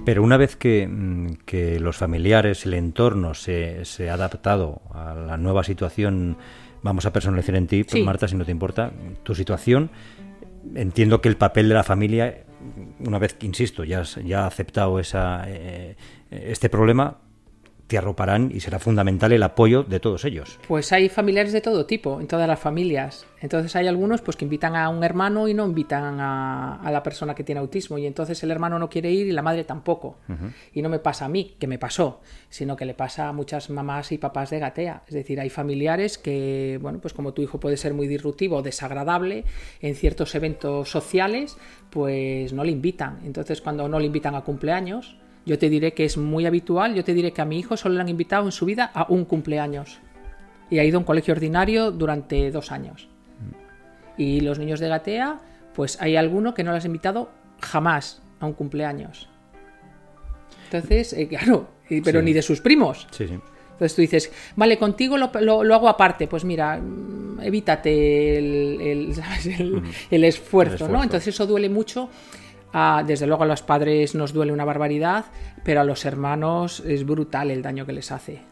Pero 0.04 0.24
una 0.24 0.36
vez 0.36 0.56
que, 0.56 0.88
mm, 0.88 1.78
los 1.78 1.96
familiares, 1.96 2.66
el 2.66 2.74
entorno 2.74 3.34
se, 3.34 3.84
ha 4.10 4.14
adaptado 4.14 4.82
a 4.92 5.14
la 5.14 5.36
nueva 5.36 5.62
situación, 5.62 6.38
vamos 6.82 7.06
a 7.06 7.12
personalizar 7.12 7.54
en 7.54 7.68
ti, 7.68 7.84
pues, 7.84 8.04
Marta, 8.04 8.26
si 8.26 8.34
no 8.34 8.44
te 8.44 8.50
importa, 8.50 8.90
tu 9.22 9.36
situación, 9.36 9.90
entiendo 10.74 11.20
que 11.20 11.28
el 11.28 11.36
papel 11.36 11.68
de 11.68 11.74
la 11.74 11.84
familia, 11.84 12.44
una 13.00 13.18
vez 13.18 13.34
que, 13.34 13.46
insisto, 13.46 13.84
ya, 13.84 14.02
ya 14.02 14.44
ha 14.44 14.46
aceptado 14.46 14.98
esa, 14.98 15.44
eh, 15.46 15.96
este 16.30 16.68
problema, 16.68 17.18
te 17.86 17.98
arroparán 17.98 18.50
y 18.52 18.60
será 18.60 18.78
fundamental 18.78 19.32
el 19.32 19.42
apoyo 19.42 19.84
de 19.84 20.00
todos 20.00 20.24
ellos. 20.24 20.58
Pues 20.66 20.92
hay 20.92 21.08
familiares 21.08 21.52
de 21.52 21.60
todo 21.60 21.86
tipo, 21.86 22.20
en 22.20 22.26
todas 22.26 22.48
las 22.48 22.58
familias. 22.58 23.26
Entonces 23.40 23.76
hay 23.76 23.86
algunos 23.86 24.22
pues 24.22 24.36
que 24.36 24.44
invitan 24.44 24.74
a 24.74 24.88
un 24.88 25.04
hermano 25.04 25.46
y 25.46 25.54
no 25.54 25.64
invitan 25.66 26.18
a, 26.20 26.90
la 26.90 27.02
persona 27.02 27.34
que 27.34 27.44
tiene 27.44 27.60
autismo. 27.60 27.98
Y 27.98 28.06
entonces 28.06 28.42
el 28.42 28.50
hermano 28.50 28.78
no 28.78 28.88
quiere 28.88 29.10
ir 29.10 29.26
y 29.26 29.32
la 29.32 29.42
madre 29.42 29.64
tampoco. 29.64 30.18
Y 30.72 30.82
no 30.82 30.88
me 30.88 30.98
pasa 30.98 31.26
a 31.26 31.28
mí, 31.28 31.54
que 31.58 31.66
me 31.66 31.78
pasó, 31.78 32.20
sino 32.48 32.76
que 32.76 32.84
le 32.84 32.94
pasa 32.94 33.28
a 33.28 33.32
muchas 33.32 33.70
mamás 33.70 34.10
y 34.10 34.18
papás 34.18 34.50
de 34.50 34.58
gatea. 34.58 35.02
Es 35.06 35.14
decir, 35.14 35.38
hay 35.38 35.50
familiares 35.50 36.18
que, 36.18 36.78
bueno, 36.82 36.98
pues 37.00 37.14
como 37.14 37.34
tu 37.34 37.42
hijo 37.42 37.60
puede 37.60 37.76
ser 37.76 37.94
muy 37.94 38.08
disruptivo 38.08 38.56
o 38.56 38.62
desagradable 38.62 39.44
en 39.80 39.94
ciertos 39.94 40.34
eventos 40.34 40.90
sociales, 40.90 41.56
pues 41.90 42.52
no 42.52 42.64
le 42.64 42.72
invitan. 42.72 43.20
Entonces 43.24 43.60
cuando 43.60 43.88
no 43.88 44.00
le 44.00 44.06
invitan 44.06 44.34
a 44.34 44.42
cumpleaños, 44.42 45.16
yo 45.46 45.58
te 45.58 45.70
diré 45.70 45.94
que 45.94 46.04
es 46.04 46.16
muy 46.18 46.44
habitual, 46.44 46.94
yo 46.94 47.04
te 47.04 47.14
diré 47.14 47.32
que 47.32 47.40
a 47.40 47.44
mi 47.44 47.58
hijo 47.58 47.76
solo 47.76 47.94
le 47.94 48.00
han 48.00 48.08
invitado 48.08 48.44
en 48.44 48.52
su 48.52 48.66
vida 48.66 48.90
a 48.92 49.06
un 49.08 49.24
cumpleaños. 49.24 50.00
Y 50.68 50.80
ha 50.80 50.84
ido 50.84 50.98
a 50.98 50.98
un 50.98 51.04
colegio 51.04 51.32
ordinario 51.32 51.92
durante 51.92 52.50
dos 52.50 52.72
años. 52.72 53.08
Y 54.18 54.40
los 54.40 54.58
niños 54.58 54.80
de 54.80 54.88
Gatea, 54.88 55.38
pues 55.72 56.02
hay 56.02 56.16
alguno 56.16 56.52
que 56.52 56.64
no 56.64 56.72
le 56.72 56.78
has 56.78 56.84
invitado 56.84 57.30
jamás 57.60 58.22
a 58.40 58.46
un 58.46 58.54
cumpleaños. 58.54 59.28
Entonces, 60.64 61.12
eh, 61.12 61.28
claro, 61.28 61.68
pero 62.04 62.20
ni 62.22 62.32
de 62.32 62.42
sus 62.42 62.60
primos. 62.60 63.06
Sí, 63.12 63.28
sí. 63.28 63.38
Entonces 63.76 63.94
tú 63.94 64.00
dices, 64.00 64.32
vale, 64.56 64.78
contigo 64.78 65.16
lo, 65.16 65.74
hago 65.74 65.88
aparte. 65.88 66.26
Pues 66.26 66.44
mira, 66.44 66.80
evítate 67.40 68.38
el, 68.38 69.12
el, 70.10 70.24
esfuerzo, 70.24 70.88
¿no? 70.88 71.02
Entonces 71.02 71.34
eso 71.34 71.46
duele 71.46 71.68
mucho 71.68 72.08
desde 73.04 73.26
luego 73.26 73.44
a 73.44 73.46
los 73.46 73.62
padres 73.62 74.14
nos 74.14 74.32
duele 74.32 74.52
una 74.52 74.64
barbaridad, 74.64 75.26
pero 75.64 75.80
a 75.80 75.84
los 75.84 76.04
hermanos 76.04 76.80
es 76.80 77.06
brutal 77.06 77.50
el 77.50 77.62
daño 77.62 77.86
que 77.86 77.92
les 77.92 78.12
hace. 78.12 78.42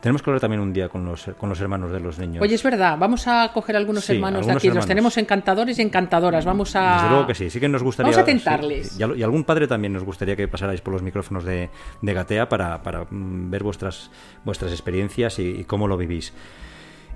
Tenemos 0.00 0.22
que 0.22 0.30
hablar 0.30 0.40
también 0.40 0.60
un 0.60 0.72
día 0.72 0.88
con 0.88 1.04
los, 1.04 1.24
con 1.38 1.48
los 1.48 1.60
hermanos 1.60 1.90
de 1.90 1.98
los 1.98 2.18
niños. 2.18 2.42
Oye, 2.42 2.54
es 2.54 2.62
verdad, 2.62 2.96
vamos 2.98 3.26
a 3.26 3.50
coger 3.52 3.76
algunos 3.76 4.08
hermanos 4.10 4.46
de 4.46 4.52
aquí. 4.52 4.70
Los 4.70 4.86
tenemos 4.86 5.16
encantadores 5.16 5.78
y 5.78 5.82
encantadoras. 5.82 6.44
Vamos 6.44 6.76
a. 6.76 6.94
Desde 6.94 7.08
luego 7.08 7.26
que 7.26 7.34
sí, 7.34 7.50
sí 7.50 7.58
que 7.58 7.68
nos 7.68 7.82
gustaría. 7.82 8.12
Vamos 8.12 8.22
a 8.22 8.24
tentarles. 8.24 9.00
y, 9.00 9.22
algún 9.22 9.44
padre 9.44 9.66
también 9.66 9.92
nos 9.92 10.04
gustaría 10.04 10.36
que 10.36 10.46
pasarais 10.48 10.80
por 10.80 10.92
los 10.92 11.02
micrófonos 11.02 11.44
de, 11.44 11.70
Gatea 12.02 12.48
para, 12.48 12.78
mm, 13.10 13.50
ver 13.50 13.62
vuestras, 13.62 14.10
vuestras 14.44 14.70
experiencias 14.70 15.38
y, 15.38 15.64
cómo 15.64 15.88
lo 15.88 15.96
vivís. 15.96 16.32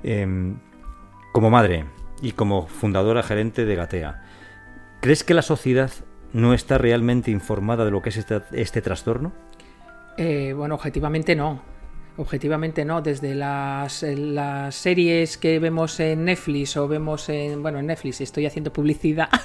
Em, 0.03 0.57
como 1.33 1.51
madre 1.51 1.85
y 2.23 2.33
como 2.33 2.67
fundadora 2.67 3.23
gerente 3.23 3.67
de 3.67 3.77
Gatea, 3.77 4.23
¿crees 5.01 5.23
que 5.23 5.35
la 5.35 5.43
sociedad 5.43 5.93
no 6.33 6.55
está 6.55 6.79
realmente 6.79 7.31
informada 7.31 7.85
de 7.85 7.91
lo 7.91 8.03
que 8.03 8.11
es 8.11 8.17
este, 8.17 8.41
este 8.53 8.83
trastorno? 8.83 9.33
Eh, 10.17 10.53
bueno, 10.57 10.75
objetivamente 10.75 11.35
no. 11.35 11.61
Objetivamente 12.21 12.85
no, 12.85 13.01
desde 13.01 13.35
las, 13.35 14.03
las, 14.03 14.75
series 14.75 15.39
que 15.39 15.59
vemos 15.59 15.99
en 16.01 16.27
Netflix 16.27 16.77
o 16.77 16.87
vemos 16.87 17.31
en, 17.31 17.63
bueno, 17.63 17.79
en 17.79 17.87
Netflix, 17.87 18.21
estoy 18.21 18.45
haciendo 18.45 18.71
publicidad. 18.71 19.31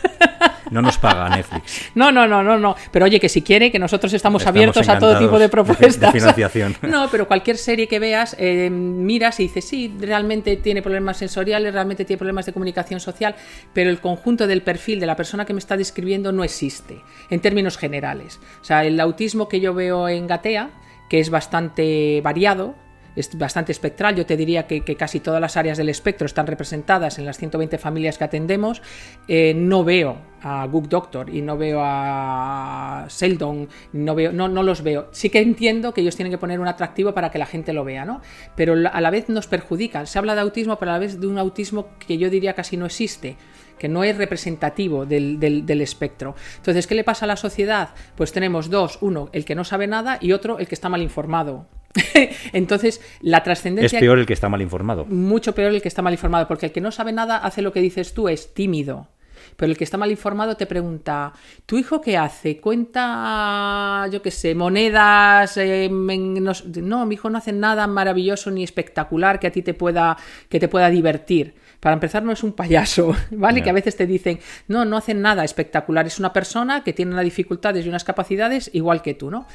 No 0.72 0.82
nos 0.82 0.98
paga 0.98 1.29
Netflix. 1.29 1.91
No, 1.94 2.12
no, 2.12 2.27
no, 2.27 2.41
no, 2.41 2.58
no. 2.58 2.75
Pero 2.91 3.05
oye, 3.05 3.20
que 3.20 3.29
si 3.29 3.44
quiere, 3.44 3.72
que 3.72 3.77
nosotros 3.77 4.12
estamos, 4.13 4.48
abiertos 4.48 4.89
a 4.89 4.98
todo 4.98 5.20
tipo 5.20 5.38
de 5.38 5.48
propuestas. 5.48 6.12
De, 6.12 6.20
financiación. 6.20 6.75
No, 6.82 7.08
pero 7.12 7.27
cualquier 7.27 7.58
serie 7.58 7.88
que 7.88 8.00
veas, 8.00 8.36
eh, 8.39 8.72
miras 8.72 9.39
y 9.39 9.44
dices, 9.44 9.63
sí, 9.63 9.94
realmente 10.00 10.58
tiene 10.58 10.82
problemas 10.82 11.17
sensoriales, 11.17 11.72
realmente 11.72 12.03
tiene 12.03 12.17
problemas 12.17 12.48
de 12.48 12.53
comunicación 12.53 13.00
social, 13.00 13.36
pero 13.74 13.91
el 13.91 14.00
conjunto 14.00 14.48
del 14.48 14.63
perfil 14.63 15.00
de 15.00 15.05
la 15.05 15.15
persona 15.15 15.46
que 15.46 15.53
me 15.53 15.60
está 15.60 15.77
describiendo 15.77 16.32
no 16.32 16.44
existe, 16.44 17.03
en 17.29 17.39
términos 17.41 17.77
generales. 17.77 18.39
O 18.60 18.65
sea, 18.65 18.84
el 18.86 19.00
autismo 19.00 19.48
que 19.48 19.60
yo 19.60 19.75
veo 19.75 20.10
en 20.10 20.25
Gatea, 20.25 20.72
que 21.10 21.20
es 21.20 21.30
bastante 21.30 22.22
variado, 22.22 22.76
es 23.16 23.38
bastante 23.38 23.72
espectral. 23.72 24.16
Yo 24.16 24.26
te 24.26 24.38
diría 24.38 24.68
que, 24.68 24.84
casi 24.96 25.20
todas 25.20 25.42
las 25.42 25.58
áreas 25.58 25.77
del 25.77 25.90
espectro 25.90 26.25
están 26.25 26.48
representadas 26.48 27.18
en 27.18 27.25
las 27.25 27.38
120 27.38 27.77
familias 27.77 28.18
que 28.18 28.24
atendemos. 28.24 28.82
Eh, 29.27 29.53
no 29.56 29.84
veo 29.84 30.18
a 30.42 30.66
Good 30.68 30.88
Doctor 30.90 31.29
y 31.29 31.42
no 31.42 31.58
veo 31.58 31.79
a 31.82 33.06
Seldon, 33.10 33.68
no, 33.94 34.16
veo, 34.16 34.32
no, 34.32 34.48
no 34.48 34.64
los 34.64 34.84
veo. 34.84 35.08
Sí 35.12 35.29
que 35.29 35.40
entiendo 35.40 35.94
que 35.94 36.01
ellos 36.01 36.16
tienen 36.16 36.32
que 36.32 36.38
poner 36.38 36.60
un 36.60 36.68
atractivo 36.68 37.14
para 37.14 37.32
que 37.32 37.40
la 37.40 37.46
gente 37.46 37.74
lo 37.74 37.84
vea, 37.84 38.06
¿no? 38.06 38.22
Pero 38.56 38.75
a 38.92 39.01
la 39.01 39.10
vez 39.10 39.29
nos 39.29 39.48
perjudican. 39.48 40.08
Se 40.08 40.20
habla 40.20 40.36
de 40.36 40.42
autismo, 40.42 40.77
pero 40.77 40.92
a 40.92 40.96
la 40.96 41.00
vez 41.00 41.20
de 41.20 41.27
un 41.27 41.38
autismo 41.38 41.88
que 42.00 42.18
yo 42.18 42.29
diría 42.29 42.53
casi 42.53 42.77
no 42.77 42.86
existe 42.86 43.38
que 43.77 43.88
no 43.88 44.03
es 44.03 44.18
representativo 44.18 45.05
del, 45.05 45.40
del, 45.40 45.81
espectro. 45.81 46.35
Entonces, 46.57 46.88
¿qué 46.88 46.96
le 46.96 47.03
pasa 47.03 47.25
a 47.25 47.27
la 47.27 47.38
sociedad? 47.38 47.90
Pues 48.16 48.31
tenemos 48.31 48.70
dos, 48.70 48.98
uno, 49.01 49.29
el 49.33 49.46
que 49.46 49.55
no 49.55 49.64
sabe 49.64 49.88
nada 49.88 50.18
y 50.22 50.31
otro, 50.31 50.59
el 50.59 50.68
que 50.68 50.75
está 50.75 50.90
mal 50.90 51.01
informado. 51.01 51.68
Entonces, 52.53 53.01
la 53.22 53.44
trascendencia... 53.44 53.98
Es 53.98 54.01
peor 54.01 54.20
el 54.20 54.25
que 54.25 54.33
está 54.33 54.50
mal 54.50 54.61
informado. 54.61 55.05
Mucho 55.05 55.55
peor 55.55 55.74
el 55.74 55.81
que 55.81 55.88
está 55.88 56.01
mal 56.01 56.14
informado, 56.14 56.48
porque 56.48 56.68
el 56.68 56.72
que 56.72 56.81
no 56.81 56.92
sabe 56.92 57.11
nada 57.11 57.38
hace 57.38 57.61
lo 57.61 57.72
que 57.72 57.81
dices 57.81 58.14
tú, 58.14 58.29
es 58.29 58.53
tímido. 58.53 59.07
Pero 59.55 59.72
el 59.72 59.77
que 59.77 59.83
está 59.83 59.98
mal 59.98 60.11
informado 60.11 60.55
te 60.57 60.65
pregunta, 60.65 61.33
¿tu 61.65 61.77
hijo 61.77 62.01
qué 62.01 62.18
hace? 62.18 62.57
¿Cuenta, 62.59 64.07
yo 64.11 64.22
qué 64.22 64.31
sé, 64.31 64.53
monedas? 64.53 65.57
Eh, 65.57 65.89
no, 65.89 67.05
mi 67.05 67.15
hijo 67.15 67.29
no 67.29 67.37
hace 67.37 67.53
nada 67.53 67.87
maravilloso 67.87 68.51
ni 68.51 68.63
espectacular 68.63 69.39
que 69.39 69.48
a 69.48 69.51
ti 69.51 69.61
te 69.61 69.74
pueda, 69.74 70.18
que 70.50 70.59
te 70.59 70.68
pueda 70.68 70.89
divertir. 70.89 71.55
Para 71.79 71.94
empezar, 71.94 72.24
no 72.24 72.31
es 72.31 72.44
un 72.44 72.53
payaso, 72.53 73.15
¿vale? 73.31 73.61
Que 73.61 73.70
a 73.70 73.74
veces 73.74 73.96
te 73.96 74.07
dicen, 74.07 74.39
no, 74.68 74.85
no 74.85 74.98
hacen 74.98 75.22
nada 75.22 75.44
espectacular, 75.44 76.05
es 76.07 76.20
una 76.20 76.33
persona 76.33 76.83
que 76.83 76.94
tiene 76.94 77.11
unas 77.11 77.25
dificultades 77.25 77.85
y 77.85 77.89
unas 77.89 78.03
capacidades 78.03 78.70
igual 78.74 79.01
que 79.01 79.13
tú, 79.13 79.29
¿no? 79.29 79.46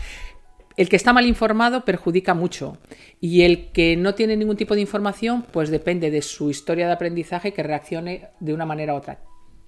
El 0.76 0.88
que 0.88 0.96
está 0.96 1.12
mal 1.12 1.26
informado 1.26 1.84
perjudica 1.84 2.32
mucho 2.32 2.78
y 3.20 3.42
el 3.42 3.70
que 3.72 3.96
no 3.96 4.14
tiene 4.14 4.36
ningún 4.36 4.56
tipo 4.56 4.74
de 4.74 4.80
información, 4.80 5.42
pues 5.42 5.68
depende 5.68 6.10
de 6.10 6.22
su 6.22 6.48
historia 6.48 6.86
de 6.86 6.92
aprendizaje 6.92 7.52
que 7.52 7.62
reaccione 7.62 8.28
de 8.38 8.54
una 8.54 8.64
manera 8.64 8.94
u 8.94 8.96
otra. 8.96 9.18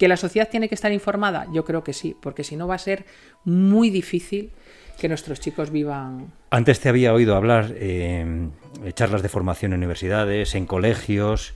¿Que 0.02 0.08
la 0.08 0.16
sociedad 0.16 0.48
tiene 0.48 0.68
que 0.68 0.74
estar 0.74 0.90
informada? 0.90 1.46
Yo 1.52 1.64
creo 1.64 1.84
que 1.84 1.92
sí, 1.92 2.16
porque 2.20 2.42
si 2.42 2.56
no 2.56 2.66
va 2.66 2.74
a 2.74 2.78
ser 2.78 3.04
muy 3.44 3.88
difícil 3.88 4.50
que 4.98 5.08
nuestros 5.08 5.38
chicos 5.38 5.70
vivan. 5.70 6.32
Antes 6.50 6.80
te 6.80 6.88
había 6.88 7.14
oído 7.14 7.36
hablar 7.36 7.72
eh, 7.76 8.48
charlas 8.94 9.22
de 9.22 9.28
formación 9.28 9.72
en 9.72 9.78
universidades, 9.78 10.56
en 10.56 10.66
colegios. 10.66 11.54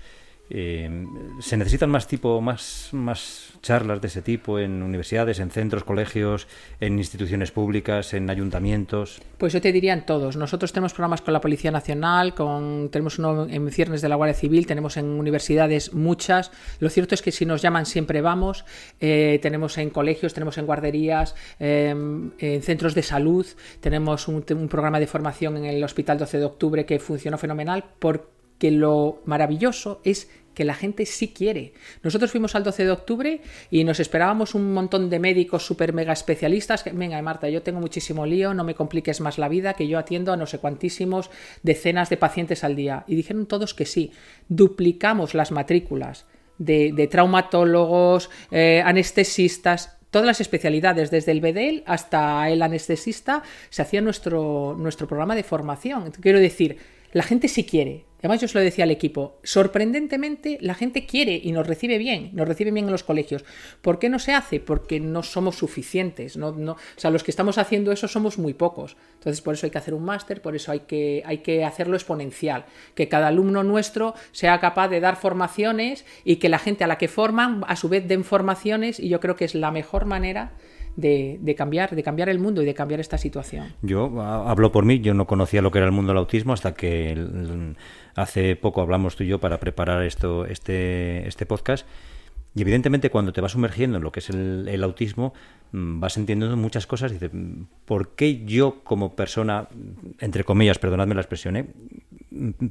Eh, 0.49 1.07
¿Se 1.41 1.57
necesitan 1.57 1.91
más 1.91 2.07
tipo, 2.07 2.41
más, 2.41 2.91
más 2.93 3.53
charlas 3.63 4.01
de 4.01 4.07
ese 4.07 4.23
tipo 4.23 4.59
en 4.59 4.83
universidades, 4.83 5.41
en 5.41 5.51
centros, 5.51 5.85
colegios, 5.85 6.47
en 6.81 6.99
instituciones 6.99 7.51
públicas, 7.51 8.15
en 8.15 8.31
ayuntamientos? 8.31 9.21
Pues 9.39 9.53
yo 9.53 9.61
te 9.61 9.73
diría 9.73 9.93
en 9.93 10.07
todos. 10.07 10.37
Nosotros 10.37 10.73
tenemos 10.73 10.93
programas 10.93 11.21
con 11.21 11.35
la 11.35 11.41
Policía 11.41 11.71
Nacional, 11.71 12.35
con, 12.35 12.89
tenemos 12.91 13.19
uno 13.19 13.47
en 13.49 13.71
ciernes 13.71 14.03
de 14.03 14.09
la 14.09 14.15
Guardia 14.15 14.35
Civil, 14.35 14.67
tenemos 14.67 14.97
en 14.97 15.07
universidades 15.07 15.93
muchas. 15.93 16.53
Lo 16.79 16.89
cierto 16.91 17.15
es 17.15 17.23
que 17.23 17.33
si 17.33 17.45
nos 17.45 17.61
llaman 17.61 17.87
siempre 17.87 18.21
vamos. 18.21 18.65
Eh, 19.01 19.39
tenemos 19.43 19.77
en 19.79 19.91
colegios, 19.91 20.33
tenemos 20.33 20.59
en 20.59 20.67
guarderías, 20.67 21.35
em, 21.59 22.31
en 22.39 22.63
centros 22.63 22.95
de 22.95 23.03
salud. 23.03 23.47
Tenemos 23.81 24.29
un, 24.29 24.43
programa 24.43 25.01
de 25.01 25.07
formación 25.07 25.57
en 25.57 25.65
el 25.65 25.83
Hospital 25.83 26.19
12 26.19 26.39
de 26.39 26.45
Octubre 26.45 26.87
que 26.87 26.99
funcionó 26.99 27.39
fenomenal 27.39 27.85
porque 27.99 28.36
lo 28.61 29.23
maravilloso 29.25 30.01
es 30.05 30.29
que 30.57 30.65
la 30.65 30.75
gente 30.75 31.05
sí 31.05 31.29
quiere. 31.29 31.75
Nosotros 32.03 32.31
fuimos 32.31 32.55
al 32.55 32.65
12 32.65 32.87
de 32.87 32.91
octubre 32.91 33.41
y 33.71 33.85
nos 33.85 34.01
esperábamos 34.01 34.55
un 34.55 34.73
montón 34.73 35.11
de 35.11 35.19
médicos 35.19 35.67
super 35.67 35.93
mega 35.93 36.15
especialistas. 36.15 36.83
Que, 36.83 36.93
venga, 36.93 37.21
Marta, 37.21 37.51
yo 37.51 37.63
tengo 37.63 37.79
muchísimo 37.79 38.25
lío, 38.25 38.55
no 38.55 38.65
me 38.65 38.75
compliques 38.75 39.21
más 39.21 39.37
la 39.37 39.51
vida, 39.51 39.75
que 39.75 39.87
yo 39.87 39.99
atiendo 39.99 40.33
a 40.33 40.37
no 40.39 40.47
sé 40.47 40.59
cuantísimos 40.59 41.31
decenas 41.63 42.09
de 42.09 42.17
pacientes 42.17 42.65
al 42.65 42.75
día. 42.75 43.05
Y 43.07 43.17
dijeron 43.17 43.45
todos 43.45 43.75
que 43.75 43.85
sí. 43.85 44.13
Duplicamos 44.49 45.35
las 45.35 45.53
matrículas 45.53 46.25
de, 46.57 47.07
traumatólogos, 47.11 48.31
eh, 48.51 48.83
anestesistas, 48.83 49.99
todas 50.11 50.27
las 50.27 50.41
especialidades, 50.41 51.11
desde 51.11 51.33
el 51.33 51.43
BEDEL 51.43 51.83
hasta 51.85 52.49
el 52.49 52.63
anestesista, 52.63 53.43
se 53.69 53.83
hacía 53.83 54.01
nuestro, 54.01 54.75
nuestro 54.79 55.07
programa 55.07 55.35
de 55.35 55.43
formación. 55.43 56.13
Quiero 56.13 56.41
decir, 56.41 56.79
la 57.13 57.23
gente 57.23 57.49
sí 57.49 57.65
quiere. 57.65 58.05
Además, 58.21 58.41
yo 58.41 58.47
os 58.47 58.55
lo 58.55 58.61
decía 58.61 58.85
al 58.85 58.91
equipo, 58.91 59.39
sorprendentemente 59.43 60.59
la 60.61 60.75
gente 60.75 61.07
quiere 61.07 61.41
y 61.43 61.53
nos 61.53 61.67
recibe 61.67 61.99
bien, 61.99 62.31
nos 62.33 62.49
recibe 62.49 62.71
bien 62.71 62.87
en 62.87 62.93
los 62.93 63.05
colegios. 63.05 63.45
¿Por 63.83 63.99
qué 63.99 64.09
no 64.09 64.19
se 64.19 64.33
hace? 64.33 64.59
Porque 64.59 65.01
no 65.01 65.23
somos 65.23 65.57
suficientes. 65.57 66.37
No, 66.37 66.53
no, 66.53 66.73
o 66.73 66.79
sea, 66.97 67.11
los 67.11 67.23
que 67.23 67.31
estamos 67.31 67.59
haciendo 67.59 67.93
eso 67.93 68.09
somos 68.09 68.39
muy 68.39 68.55
pocos. 68.55 68.97
Entonces, 69.15 69.43
por 69.43 69.55
eso 69.55 69.67
hay 69.67 69.71
que 69.71 69.79
hacer 69.79 69.95
un 69.95 70.05
máster, 70.05 70.41
por 70.41 70.57
eso 70.57 70.73
hay 70.73 70.81
que, 70.81 71.23
hay 71.27 71.39
que 71.39 71.65
hacerlo 71.65 71.95
exponencial. 71.95 72.65
Que 72.95 73.09
cada 73.09 73.29
alumno 73.29 73.63
nuestro 73.63 74.15
sea 74.33 74.59
capaz 74.61 74.89
de 74.89 75.01
dar 75.01 75.17
formaciones 75.17 76.05
y 76.25 76.37
que 76.37 76.49
la 76.49 76.59
gente 76.59 76.85
a 76.85 76.87
la 76.87 76.99
que 76.99 77.09
forman, 77.09 77.65
a 77.69 77.77
su 77.77 77.89
vez, 77.89 78.09
den 78.09 78.25
formaciones. 78.25 78.99
Y 78.99 79.09
yo 79.09 79.21
creo 79.21 79.37
que 79.37 79.45
es 79.45 79.55
la 79.55 79.71
mejor 79.71 80.07
manera 80.07 80.53
de, 80.97 81.55
cambiar, 81.57 81.95
de 81.95 82.03
cambiar 82.03 82.29
el 82.29 82.39
mundo 82.39 82.63
y 82.63 82.65
de 82.65 82.75
cambiar 82.75 83.01
esta 83.01 83.19
situación. 83.19 83.75
Yo 83.83 84.21
hablo 84.21 84.73
por 84.73 84.85
mí, 84.85 85.01
yo 85.01 85.15
no 85.15 85.27
conocía 85.27 85.63
lo 85.63 85.71
que 85.71 85.79
era 85.79 85.87
el 85.87 85.93
mundo 85.93 86.13
del 86.13 86.19
autismo 86.19 86.53
hasta 86.53 86.75
que 86.75 87.75
hace 88.15 88.57
poco 88.57 88.81
hablamos 88.81 89.17
tú 89.17 89.25
y 89.25 89.29
yo 89.29 89.39
para 89.39 89.61
preparar 89.61 90.03
esto, 90.03 90.47
este, 90.47 91.27
este 91.29 91.47
podcast. 91.47 91.87
Y 92.55 92.63
evidentemente 92.63 93.11
cuando 93.11 93.35
te 93.35 93.43
vas 93.43 93.53
sumergiendo 93.53 93.99
en 93.99 94.03
lo 94.03 94.11
que 94.11 94.21
es 94.21 94.31
el, 94.31 94.83
autismo, 94.83 95.35
mm, 95.73 96.01
vas 96.01 96.17
entendiendo 96.17 96.57
muchas 96.57 96.87
cosas. 96.87 97.13
Dices, 97.13 97.31
¿por 97.85 98.15
qué 98.15 98.47
yo 98.47 98.81
como 98.83 99.15
persona, 99.15 99.69
entre 100.21 100.43
comillas, 100.43 100.79
perdonadme 100.79 101.15
la 101.15 101.21
expresión, 101.21 101.57
¿eh? 101.59 101.67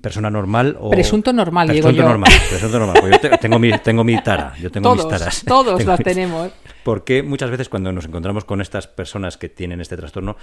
Persona 0.01 0.29
normal 0.29 0.77
o 0.79 0.89
presunto 0.89 1.33
normal 1.33 1.69
digo 1.69 1.89
yo. 1.91 2.03
normal 2.03 2.31
presunto 2.49 2.79
normal. 2.79 2.97
Pues 2.99 3.21
yo 3.21 3.37
tengo 3.39 3.59
mi 3.59 3.71
tengo 3.79 4.03
mi 4.03 4.21
tara 4.21 4.53
yo 4.59 4.71
tengo 4.71 4.95
mis 4.95 5.07
taras. 5.07 5.43
todos 5.47 5.83
las 5.85 5.99
tenemos. 5.99 6.51
Porque 6.83 7.23
muchas 7.23 7.49
veces 7.49 7.69
cuando 7.69 7.91
nos 7.91 8.05
encontramos 8.05 8.45
con 8.45 8.61
estas 8.61 8.87
personas 8.87 9.37
que 9.37 9.49
tienen 9.49 9.81
este 9.81 9.97
trastorno 9.97 10.37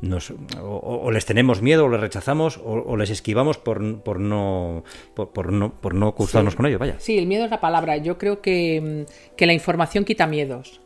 nos 0.00 0.32
o, 0.60 1.10
les 1.10 1.26
tenemos 1.26 1.62
miedo 1.62 1.86
o 1.86 1.88
les 1.88 2.00
rechazamos 2.00 2.60
o, 2.62 2.96
les 2.96 3.10
esquivamos 3.10 3.58
por, 3.58 4.02
por 4.02 4.20
no 4.20 4.84
por, 5.14 5.52
no 5.52 5.80
por 5.80 5.94
no 5.94 6.14
cruzarnos 6.14 6.54
con 6.54 6.66
ellos 6.66 6.78
vaya. 6.78 6.96
Sí 6.98 7.18
el 7.18 7.26
miedo 7.26 7.44
es 7.44 7.50
la 7.50 7.60
palabra. 7.60 7.96
Yo 7.96 8.18
creo 8.18 8.40
que, 8.40 9.06
que 9.36 9.46
la 9.46 9.52
información 9.52 10.04
quita 10.04 10.26
miedos. 10.26 10.80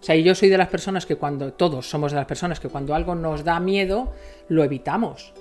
O 0.00 0.04
sea, 0.04 0.14
yo 0.14 0.34
soy 0.34 0.48
de 0.48 0.58
las 0.58 0.68
personas 0.68 1.06
que 1.06 1.16
cuando, 1.16 1.52
todos 1.52 1.88
somos 1.88 2.12
de 2.12 2.16
las 2.16 2.26
personas 2.26 2.60
que 2.60 2.68
cuando 2.68 2.94
algo 2.94 3.14
nos 3.14 3.42
da 3.42 3.58
miedo, 3.58 4.12
lo 4.48 4.62
evitamos. 4.62 5.32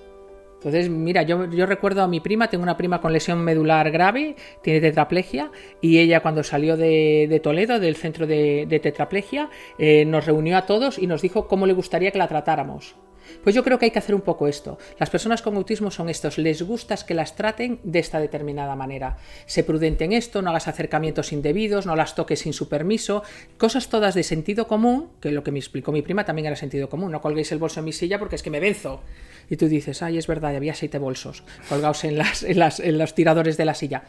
Entonces, 0.58 0.90
mira, 0.90 1.22
yo, 1.22 1.46
recuerdo 1.68 2.02
a 2.02 2.08
mi 2.08 2.20
prima, 2.20 2.50
tengo 2.50 2.64
una 2.64 2.78
prima 2.78 3.00
con 3.00 3.14
lesión 3.14 3.44
medular 3.44 3.92
grave, 3.92 4.36
tiene 4.64 4.82
tetraplegia, 4.82 5.52
y 5.82 6.00
ella 6.00 6.22
cuando 6.22 6.44
salió 6.44 6.76
de, 6.76 7.40
Toledo, 7.44 7.80
del 7.80 7.96
centro 7.96 8.26
de, 8.26 8.80
tetraplegia, 8.82 9.50
eh, 9.78 10.04
nos 10.06 10.26
reunió 10.26 10.58
a 10.58 10.66
todos 10.66 10.98
y 10.98 11.06
nos 11.06 11.22
dijo 11.22 11.48
cómo 11.48 11.68
le 11.68 11.74
gustaría 11.74 12.12
que 12.12 12.18
la 12.18 12.28
tratáramos. 12.28 12.96
Pues 13.44 13.56
yo 13.56 13.64
creo 13.64 13.80
que 13.80 13.86
hay 13.86 13.92
que 13.92 14.00
hacer 14.00 14.16
un 14.16 14.22
poco 14.22 14.48
esto. 14.48 14.78
Las 15.00 15.10
personas 15.10 15.42
con 15.42 15.56
autismo 15.56 15.92
son 15.92 16.10
estos, 16.10 16.38
les 16.38 16.62
gustas 16.62 17.04
que 17.04 17.14
las 17.14 17.36
traten 17.36 17.80
de 17.84 18.00
esta 18.00 18.20
determinada 18.20 18.76
manera. 18.76 19.18
Sé 19.46 19.64
prudente 19.64 20.06
en 20.06 20.14
esto, 20.14 20.42
no 20.42 20.50
hagas 20.50 20.68
acercamientos 20.68 21.32
indebidos, 21.32 21.86
no 21.86 21.96
las 21.96 22.16
toques 22.16 22.40
sin 22.40 22.54
su 22.54 22.70
permiso, 22.70 23.24
cosas 23.58 23.90
todas 23.90 24.16
de 24.16 24.24
sentido 24.24 24.68
común, 24.68 25.10
que 25.22 25.32
lo 25.32 25.44
que 25.44 25.52
me 25.52 25.60
explicó 25.60 25.92
mi 25.92 26.02
prima 26.02 26.26
también 26.26 26.48
era 26.48 26.56
sentido 26.56 26.90
común, 26.90 27.12
no 27.12 27.22
colguéis 27.22 27.52
el 27.52 27.60
bolso 27.60 27.80
en 27.80 27.86
mi 27.86 27.94
silla 27.94 28.20
porque 28.20 28.36
es 28.36 28.44
que 28.44 28.50
me 28.50 28.60
venzo. 28.60 29.02
Y 29.50 29.58
tú 29.58 29.68
dices, 29.68 30.02
ay, 30.02 30.18
es 30.18 30.28
verdad, 30.28 30.56
había 30.56 30.74
siete 30.74 31.00
bolsos 31.00 31.44
colgados 31.70 32.04
en, 32.04 32.18
las, 32.18 32.44
en, 32.44 32.98
los 32.98 33.16
tiradores 33.16 33.58
de 33.58 33.66
la 33.66 33.74
silla 33.74 34.04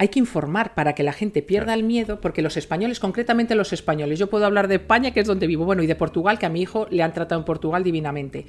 hay 0.00 0.08
que 0.08 0.18
informar 0.18 0.72
para 0.72 0.94
que 0.94 1.02
la 1.02 1.12
gente 1.12 1.42
pierda 1.42 1.74
el 1.74 1.82
miedo, 1.82 2.22
porque 2.22 2.40
los 2.40 2.56
españoles, 2.56 3.00
concretamente 3.00 3.54
los 3.54 3.74
españoles, 3.74 4.18
yo 4.18 4.30
puedo 4.30 4.46
hablar 4.46 4.66
de 4.66 4.76
España, 4.76 5.10
que 5.10 5.20
es 5.20 5.26
donde 5.26 5.46
vivo, 5.46 5.66
bueno, 5.66 5.82
y 5.82 5.86
de 5.86 5.94
Portugal, 5.94 6.38
que 6.38 6.46
a 6.46 6.48
mi 6.48 6.62
hijo 6.62 6.86
le 6.88 7.02
han 7.02 7.12
tratado 7.12 7.38
en 7.38 7.44
Portugal 7.44 7.84
divinamente. 7.84 8.46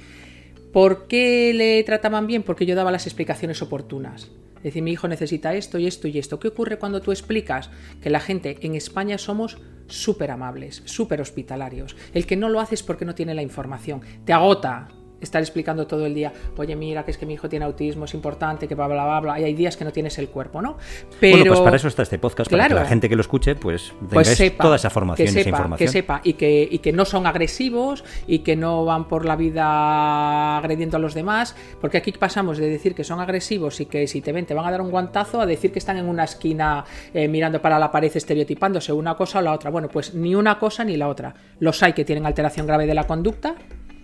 ¿Por 0.72 1.08
qué 1.08 1.52
le 1.52 1.84
trataban 1.84 2.26
bien? 2.26 2.42
Porque 2.42 2.64
yo 2.64 2.74
daba 2.74 2.90
las 2.90 3.06
explicaciones 3.06 3.60
oportunas. 3.60 4.30
Es 4.56 4.62
decir, 4.62 4.82
mi 4.82 4.92
hijo 4.92 5.08
necesita 5.08 5.52
esto 5.52 5.78
y 5.78 5.86
esto 5.86 6.08
y 6.08 6.18
esto. 6.18 6.40
¿Qué 6.40 6.48
ocurre 6.48 6.78
cuando 6.78 7.02
tú 7.02 7.12
explicas 7.12 7.68
que 8.00 8.08
la 8.08 8.20
gente 8.20 8.56
en 8.62 8.74
España 8.74 9.18
somos 9.18 9.58
súper 9.88 10.30
amables, 10.30 10.80
súper 10.86 11.20
hospitalarios? 11.20 11.96
El 12.14 12.24
que 12.24 12.36
no 12.36 12.48
lo 12.48 12.60
hace 12.60 12.76
es 12.76 12.82
porque 12.82 13.04
no 13.04 13.14
tiene 13.14 13.34
la 13.34 13.42
información. 13.42 14.00
Te 14.24 14.32
agota, 14.32 14.88
estar 15.22 15.40
explicando 15.40 15.86
todo 15.86 16.06
el 16.06 16.14
día, 16.14 16.32
oye, 16.56 16.76
mira, 16.76 17.04
que 17.04 17.10
es 17.10 17.18
que 17.18 17.26
mi 17.26 17.34
hijo 17.34 17.48
tiene 17.48 17.64
autismo, 17.64 18.04
es 18.04 18.14
importante, 18.14 18.68
que 18.68 18.74
bla, 18.74 18.86
bla, 18.86 19.04
bla, 19.04 19.20
bla, 19.20 19.40
y 19.40 19.44
hay 19.44 19.54
días 19.54 19.76
que 19.76 19.84
no 19.84 19.92
tienes 19.92 20.18
el 20.18 20.28
cuerpo, 20.28 20.62
¿no? 20.62 20.76
Pero, 21.20 21.38
bueno, 21.38 21.52
pues 21.52 21.60
para 21.60 21.76
eso 21.76 21.88
está 21.88 22.02
este 22.02 22.18
podcast, 22.18 22.50
para 22.50 22.68
que 22.68 22.74
la 22.74 22.84
gente 22.84 23.08
que 23.08 23.16
lo 23.16 23.22
escuche, 23.22 23.54
pues 23.54 23.92
pues 24.10 24.54
toda 24.58 24.76
esa 24.76 24.90
formación, 24.90 25.26
que 25.26 25.32
sepa, 25.32 25.50
información. 25.50 25.86
Que 25.86 25.92
sepa, 25.92 26.20
y 26.24 26.34
que, 26.34 26.68
y 26.70 26.78
que 26.78 26.92
no 26.92 27.04
son 27.04 27.26
agresivos, 27.26 28.04
y 28.26 28.40
que 28.40 28.56
no 28.56 28.84
van 28.84 29.08
por 29.08 29.24
la 29.24 29.36
vida 29.36 30.58
agrediendo 30.58 30.96
a 30.96 31.00
los 31.00 31.14
demás, 31.14 31.54
porque 31.80 31.98
aquí 31.98 32.12
pasamos 32.12 32.58
de 32.58 32.68
decir 32.68 32.94
que 32.94 33.04
son 33.04 33.20
agresivos 33.20 33.80
y 33.80 33.86
que 33.86 34.06
si 34.06 34.20
te 34.20 34.32
ven 34.32 34.46
te 34.46 34.54
van 34.54 34.66
a 34.66 34.70
dar 34.70 34.80
un 34.80 34.90
guantazo, 34.90 35.40
a 35.40 35.46
decir 35.46 35.72
que 35.72 35.78
están 35.78 35.96
en 35.96 36.08
una 36.08 36.24
esquina 36.24 36.84
eh, 37.14 37.28
mirando 37.28 37.60
para 37.60 37.78
la 37.78 37.90
pared 37.90 38.10
estereotipándose 38.14 38.92
una 38.92 39.14
cosa 39.16 39.38
o 39.38 39.42
la 39.42 39.52
otra. 39.52 39.70
Bueno, 39.70 39.88
pues 39.88 40.14
ni 40.14 40.34
una 40.34 40.58
cosa 40.58 40.84
ni 40.84 40.96
la 40.96 41.08
otra. 41.08 41.34
Los 41.60 41.82
hay 41.82 41.92
que 41.92 42.04
tienen 42.04 42.26
alteración 42.26 42.66
grave 42.66 42.86
de 42.86 42.94
la 42.94 43.06
conducta, 43.06 43.54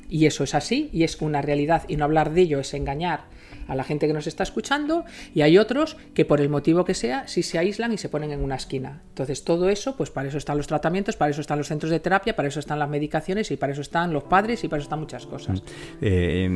y 0.08 0.26
eso 0.26 0.44
es 0.44 0.54
así 0.54 0.90
y 0.92 1.04
es 1.04 1.20
una 1.20 1.42
realidad 1.42 1.84
y 1.88 1.96
no 1.96 2.04
hablar 2.04 2.32
de 2.32 2.42
ello 2.42 2.60
es 2.60 2.74
engañar 2.74 3.24
a 3.68 3.74
la 3.74 3.84
gente 3.84 4.06
que 4.06 4.12
nos 4.12 4.26
está 4.26 4.42
escuchando 4.42 5.04
y 5.34 5.42
hay 5.42 5.58
otros 5.58 5.96
que 6.14 6.24
por 6.24 6.40
el 6.40 6.48
motivo 6.48 6.84
que 6.84 6.94
sea 6.94 7.28
sí 7.28 7.42
se 7.42 7.58
aíslan 7.58 7.92
y 7.92 7.98
se 7.98 8.08
ponen 8.08 8.32
en 8.32 8.42
una 8.42 8.56
esquina. 8.56 9.02
Entonces 9.10 9.44
todo 9.44 9.68
eso, 9.68 9.96
pues 9.96 10.10
para 10.10 10.28
eso 10.28 10.38
están 10.38 10.56
los 10.56 10.66
tratamientos, 10.66 11.16
para 11.16 11.30
eso 11.30 11.42
están 11.42 11.58
los 11.58 11.68
centros 11.68 11.90
de 11.90 12.00
terapia, 12.00 12.34
para 12.34 12.48
eso 12.48 12.60
están 12.60 12.78
las 12.78 12.88
medicaciones 12.88 13.50
y 13.50 13.56
para 13.56 13.72
eso 13.72 13.82
están 13.82 14.12
los 14.12 14.24
padres 14.24 14.64
y 14.64 14.68
para 14.68 14.78
eso 14.78 14.86
están 14.86 15.00
muchas 15.00 15.26
cosas. 15.26 15.62
Eh, 16.00 16.48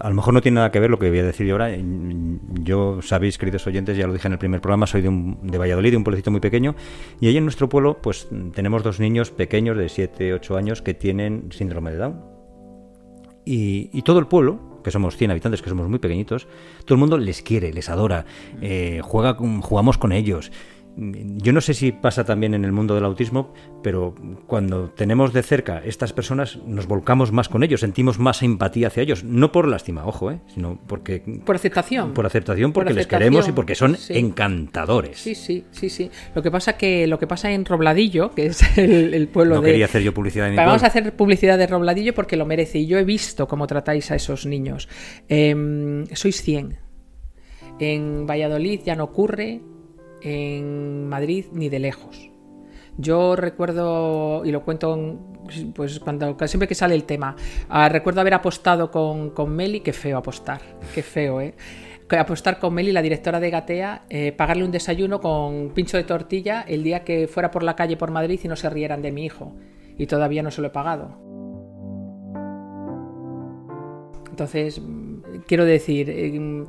a 0.00 0.08
lo 0.08 0.14
mejor 0.14 0.34
no 0.34 0.42
tiene 0.42 0.56
nada 0.56 0.70
que 0.70 0.78
ver 0.78 0.90
lo 0.90 0.98
que 0.98 1.08
voy 1.08 1.20
a 1.20 1.24
decir 1.24 1.46
yo 1.46 1.54
ahora. 1.54 1.70
Yo, 2.60 3.00
sabéis, 3.02 3.38
queridos 3.38 3.66
oyentes, 3.66 3.96
ya 3.96 4.06
lo 4.06 4.12
dije 4.12 4.28
en 4.28 4.34
el 4.34 4.38
primer 4.38 4.60
programa, 4.60 4.86
soy 4.86 5.00
de, 5.00 5.08
un, 5.08 5.38
de 5.42 5.56
Valladolid, 5.56 5.90
de 5.90 5.96
un 5.96 6.04
pueblecito 6.04 6.30
muy 6.30 6.40
pequeño 6.40 6.76
y 7.20 7.28
ahí 7.28 7.36
en 7.36 7.44
nuestro 7.44 7.68
pueblo 7.68 7.98
pues 8.02 8.28
tenemos 8.54 8.82
dos 8.82 9.00
niños 9.00 9.30
pequeños 9.30 9.78
de 9.78 9.88
7, 9.88 10.34
8 10.34 10.56
años 10.56 10.82
que 10.82 10.92
tienen 10.92 11.48
síndrome 11.50 11.92
de 11.92 11.96
Down 11.96 12.31
y, 13.44 14.02
todo 14.02 14.18
el 14.18 14.26
pueblo, 14.26 14.80
que 14.84 14.90
somos 14.90 15.16
100 15.16 15.30
habitantes, 15.30 15.62
que 15.62 15.70
somos 15.70 15.88
muy 15.88 15.98
pequeñitos, 15.98 16.46
todo 16.84 16.94
el 16.94 17.00
mundo 17.00 17.18
les 17.18 17.42
quiere, 17.42 17.72
les 17.72 17.88
adora, 17.88 18.24
eh, 18.60 19.00
juega, 19.02 19.34
jugamos 19.34 19.98
con 19.98 20.12
ellos. 20.12 20.52
Yo 20.96 21.52
no 21.52 21.60
sé 21.60 21.74
si 21.74 21.92
pasa 21.92 22.24
también 22.24 22.54
en 22.54 22.64
el 22.64 22.72
mundo 22.72 22.94
del 22.94 23.04
autismo, 23.04 23.54
pero 23.82 24.14
cuando 24.46 24.90
tenemos 24.90 25.32
de 25.32 25.42
cerca 25.42 25.82
estas 25.84 26.12
personas 26.12 26.58
nos 26.66 26.86
volcamos 26.86 27.32
más 27.32 27.48
con 27.48 27.62
ellos, 27.62 27.80
sentimos 27.80 28.18
más 28.18 28.42
empatía 28.42 28.88
hacia 28.88 29.02
ellos, 29.02 29.24
no 29.24 29.52
por 29.52 29.68
lástima, 29.68 30.06
ojo, 30.06 30.30
¿eh? 30.30 30.40
sino 30.48 30.78
porque 30.86 31.22
por 31.44 31.56
aceptación, 31.56 32.12
por 32.12 32.26
aceptación, 32.26 32.72
porque 32.72 32.92
les 32.92 33.06
queremos 33.06 33.48
y 33.48 33.52
porque 33.52 33.74
son 33.74 33.96
encantadores. 34.10 35.18
Sí, 35.18 35.34
sí, 35.34 35.64
sí, 35.70 35.88
sí. 35.88 36.10
Lo 36.34 36.42
que 36.42 36.50
pasa 36.50 36.76
que 36.76 37.06
lo 37.06 37.18
que 37.18 37.26
pasa 37.26 37.50
en 37.50 37.64
Robladillo, 37.64 38.30
que 38.32 38.46
es 38.46 38.62
el, 38.78 39.28
pueblo 39.28 39.56
no 39.56 39.62
quería 39.62 39.86
hacer 39.86 40.02
yo 40.02 40.12
publicidad. 40.12 40.50
De 40.50 40.56
Vamos 40.56 40.82
a 40.82 40.88
hacer 40.88 41.14
publicidad 41.16 41.56
de 41.56 41.66
Robladillo 41.66 42.14
porque 42.14 42.36
lo 42.36 42.44
merece 42.44 42.78
y 42.78 42.86
yo 42.86 42.98
he 42.98 43.04
visto 43.04 43.48
cómo 43.48 43.66
tratáis 43.66 44.10
a 44.10 44.16
esos 44.16 44.46
niños. 44.46 44.88
Em, 45.28 46.06
sois 46.12 46.42
100. 46.42 46.78
En 47.78 48.26
Valladolid 48.26 48.80
ya 48.84 48.94
no 48.94 49.04
ocurre, 49.04 49.60
en 50.22 51.08
Madrid 51.08 51.46
ni 51.52 51.68
de 51.68 51.78
lejos. 51.78 52.30
Yo 52.98 53.36
recuerdo, 53.36 54.44
y 54.44 54.50
lo 54.50 54.62
cuento 54.64 55.18
pues 55.74 55.98
cuando 56.00 56.36
siempre 56.46 56.68
que 56.68 56.74
sale 56.74 56.94
el 56.94 57.04
tema, 57.04 57.36
ah, 57.68 57.88
recuerdo 57.88 58.20
haber 58.20 58.34
apostado 58.34 58.90
con, 58.90 59.30
con, 59.30 59.50
Meli, 59.50 59.80
qué 59.80 59.92
feo 59.92 60.18
apostar, 60.18 60.60
qué 60.94 61.02
feo, 61.02 61.40
¿eh? 61.40 61.54
Apostar 62.10 62.58
con 62.58 62.74
Meli, 62.74 62.92
la 62.92 63.00
directora 63.00 63.40
de 63.40 63.48
Gatea, 63.48 64.02
eh, 64.10 64.32
pagarle 64.32 64.64
un 64.64 64.70
desayuno 64.70 65.20
con 65.20 65.70
pincho 65.70 65.96
de 65.96 66.04
tortilla 66.04 66.62
el 66.68 66.82
día 66.82 67.04
que 67.04 67.26
fuera 67.26 67.50
por 67.50 67.62
la 67.62 67.74
calle 67.74 67.96
por 67.96 68.10
Madrid 68.10 68.38
y 68.42 68.48
no 68.48 68.56
se 68.56 68.68
rieran 68.68 69.00
de 69.00 69.12
mi 69.12 69.24
hijo. 69.24 69.54
Y 69.96 70.06
todavía 70.06 70.42
no 70.42 70.50
se 70.50 70.60
lo 70.60 70.66
he 70.66 70.70
pagado. 70.70 71.16
Entonces, 74.28 74.80
quiero 75.46 75.64
decir, 75.64 76.10
eh, 76.10 76.64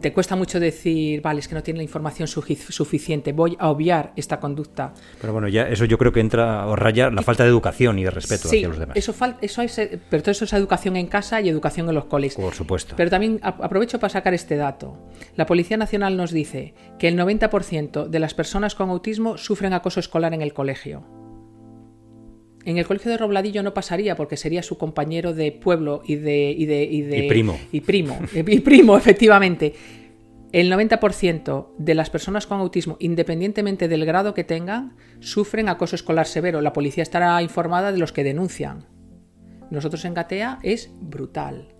te 0.00 0.12
cuesta 0.12 0.36
mucho 0.36 0.60
decir, 0.60 1.20
vale, 1.22 1.40
es 1.40 1.48
que 1.48 1.54
no 1.54 1.62
tiene 1.62 1.78
la 1.78 1.84
información 1.84 2.28
suficiente, 2.28 3.32
voy 3.32 3.56
a 3.58 3.70
obviar 3.70 4.12
esta 4.16 4.40
conducta. 4.40 4.92
Pero 5.20 5.32
bueno, 5.32 5.48
ya 5.48 5.68
eso 5.68 5.84
yo 5.84 5.98
creo 5.98 6.12
que 6.12 6.20
entra 6.20 6.66
o 6.66 6.76
raya 6.76 7.10
la 7.10 7.22
falta 7.22 7.42
de 7.42 7.50
educación 7.50 7.98
y 7.98 8.04
de 8.04 8.10
respeto 8.10 8.48
hacia 8.48 8.68
los 8.68 8.78
demás. 8.78 8.96
Eso, 8.96 9.14
eso 9.40 9.62
es, 9.62 9.80
pero 10.10 10.22
todo 10.22 10.32
eso 10.32 10.44
es 10.44 10.52
educación 10.52 10.96
en 10.96 11.06
casa 11.06 11.40
y 11.40 11.48
educación 11.48 11.88
en 11.88 11.94
los 11.94 12.06
coles. 12.06 12.34
Por 12.34 12.54
supuesto. 12.54 12.94
Pero 12.96 13.10
también 13.10 13.40
aprovecho 13.42 13.98
para 13.98 14.12
sacar 14.12 14.34
este 14.34 14.56
dato. 14.56 14.96
La 15.36 15.46
Policía 15.46 15.76
Nacional 15.76 16.16
nos 16.16 16.32
dice 16.32 16.74
que 16.98 17.08
el 17.08 17.18
90% 17.18 18.08
de 18.08 18.18
las 18.18 18.34
personas 18.34 18.74
con 18.74 18.90
autismo 18.90 19.36
sufren 19.36 19.72
acoso 19.72 20.00
escolar 20.00 20.34
en 20.34 20.42
el 20.42 20.52
colegio. 20.52 21.23
En 22.64 22.78
el 22.78 22.86
colegio 22.86 23.10
de 23.10 23.18
Robladillo 23.18 23.62
no 23.62 23.74
pasaría 23.74 24.16
porque 24.16 24.36
sería 24.36 24.62
su 24.62 24.78
compañero 24.78 25.34
de 25.34 25.52
pueblo 25.52 26.02
y 26.06 26.16
de... 26.16 26.50
Y, 26.50 26.66
de, 26.66 26.84
y, 26.84 27.02
de, 27.02 27.28
primo. 27.28 27.58
Y 27.72 27.80
primo, 27.82 28.18
y 28.34 28.60
primo, 28.60 28.96
efectivamente. 28.98 29.74
El 30.52 30.72
90% 30.72 31.68
de 31.76 31.94
las 31.94 32.10
personas 32.10 32.46
con 32.46 32.60
autismo, 32.60 32.96
independientemente 33.00 33.88
del 33.88 34.06
grado 34.06 34.34
que 34.34 34.44
tengan, 34.44 34.96
sufren 35.20 35.68
acoso 35.68 35.96
escolar 35.96 36.26
severo. 36.26 36.60
La 36.60 36.72
policía 36.72 37.02
estará 37.02 37.42
informada 37.42 37.92
de 37.92 37.98
los 37.98 38.12
que 38.12 38.24
denuncian. 38.24 38.86
Nosotros 39.70 40.04
en 40.04 40.14
Gatea 40.14 40.60
es 40.62 40.90
brutal. 41.00 41.74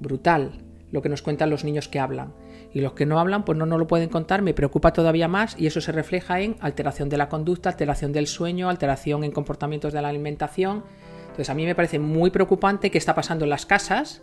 Brutal 0.00 0.64
lo 0.90 1.00
que 1.00 1.08
nos 1.08 1.22
cuentan 1.22 1.50
los 1.50 1.64
niños 1.64 1.88
que 1.88 1.98
hablan 1.98 2.34
y 2.74 2.80
los 2.80 2.92
que 2.92 3.06
no 3.06 3.20
hablan 3.20 3.44
pues 3.44 3.58
no 3.58 3.66
nos 3.66 3.78
lo 3.78 3.86
pueden 3.86 4.08
contar, 4.08 4.42
me 4.42 4.54
preocupa 4.54 4.92
todavía 4.92 5.28
más 5.28 5.56
y 5.58 5.66
eso 5.66 5.80
se 5.80 5.92
refleja 5.92 6.40
en 6.40 6.56
alteración 6.60 7.08
de 7.08 7.18
la 7.18 7.28
conducta, 7.28 7.70
alteración 7.70 8.12
del 8.12 8.26
sueño, 8.26 8.68
alteración 8.68 9.24
en 9.24 9.32
comportamientos 9.32 9.92
de 9.92 10.02
la 10.02 10.08
alimentación. 10.08 10.84
Entonces 11.22 11.50
a 11.50 11.54
mí 11.54 11.64
me 11.64 11.74
parece 11.74 11.98
muy 11.98 12.30
preocupante 12.30 12.90
qué 12.90 12.98
está 12.98 13.14
pasando 13.14 13.44
en 13.44 13.50
las 13.50 13.66
casas, 13.66 14.22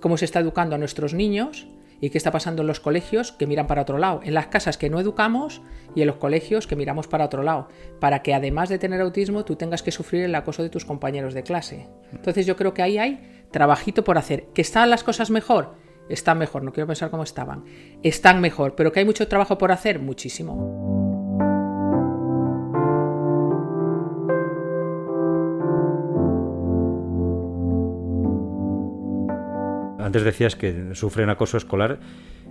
cómo 0.00 0.16
se 0.16 0.24
está 0.24 0.40
educando 0.40 0.74
a 0.74 0.78
nuestros 0.78 1.14
niños 1.14 1.66
y 2.00 2.10
qué 2.10 2.18
está 2.18 2.30
pasando 2.30 2.62
en 2.62 2.68
los 2.68 2.80
colegios 2.80 3.32
que 3.32 3.46
miran 3.46 3.66
para 3.66 3.82
otro 3.82 3.96
lado, 3.96 4.20
en 4.22 4.34
las 4.34 4.48
casas 4.48 4.76
que 4.76 4.90
no 4.90 5.00
educamos 5.00 5.62
y 5.94 6.02
en 6.02 6.08
los 6.08 6.16
colegios 6.16 6.66
que 6.66 6.76
miramos 6.76 7.06
para 7.06 7.24
otro 7.24 7.42
lado, 7.42 7.68
para 8.00 8.22
que 8.22 8.34
además 8.34 8.68
de 8.68 8.78
tener 8.78 9.00
autismo 9.00 9.44
tú 9.44 9.56
tengas 9.56 9.82
que 9.82 9.92
sufrir 9.92 10.24
el 10.24 10.34
acoso 10.34 10.62
de 10.62 10.68
tus 10.68 10.84
compañeros 10.84 11.32
de 11.32 11.42
clase. 11.42 11.88
Entonces 12.12 12.44
yo 12.44 12.56
creo 12.56 12.74
que 12.74 12.82
ahí 12.82 12.98
hay 12.98 13.46
trabajito 13.50 14.04
por 14.04 14.18
hacer. 14.18 14.48
¿Que 14.52 14.60
están 14.60 14.90
las 14.90 15.04
cosas 15.04 15.30
mejor? 15.30 15.85
están 16.08 16.38
mejor, 16.38 16.62
no 16.62 16.72
quiero 16.72 16.86
pensar 16.86 17.10
cómo 17.10 17.22
estaban, 17.22 17.64
están 18.02 18.40
mejor, 18.40 18.74
pero 18.74 18.92
que 18.92 19.00
hay 19.00 19.06
mucho 19.06 19.26
trabajo 19.28 19.58
por 19.58 19.72
hacer, 19.72 19.98
muchísimo. 19.98 20.96
Antes 29.98 30.22
decías 30.22 30.54
que 30.54 30.94
sufren 30.94 31.30
acoso 31.30 31.56
escolar 31.56 31.98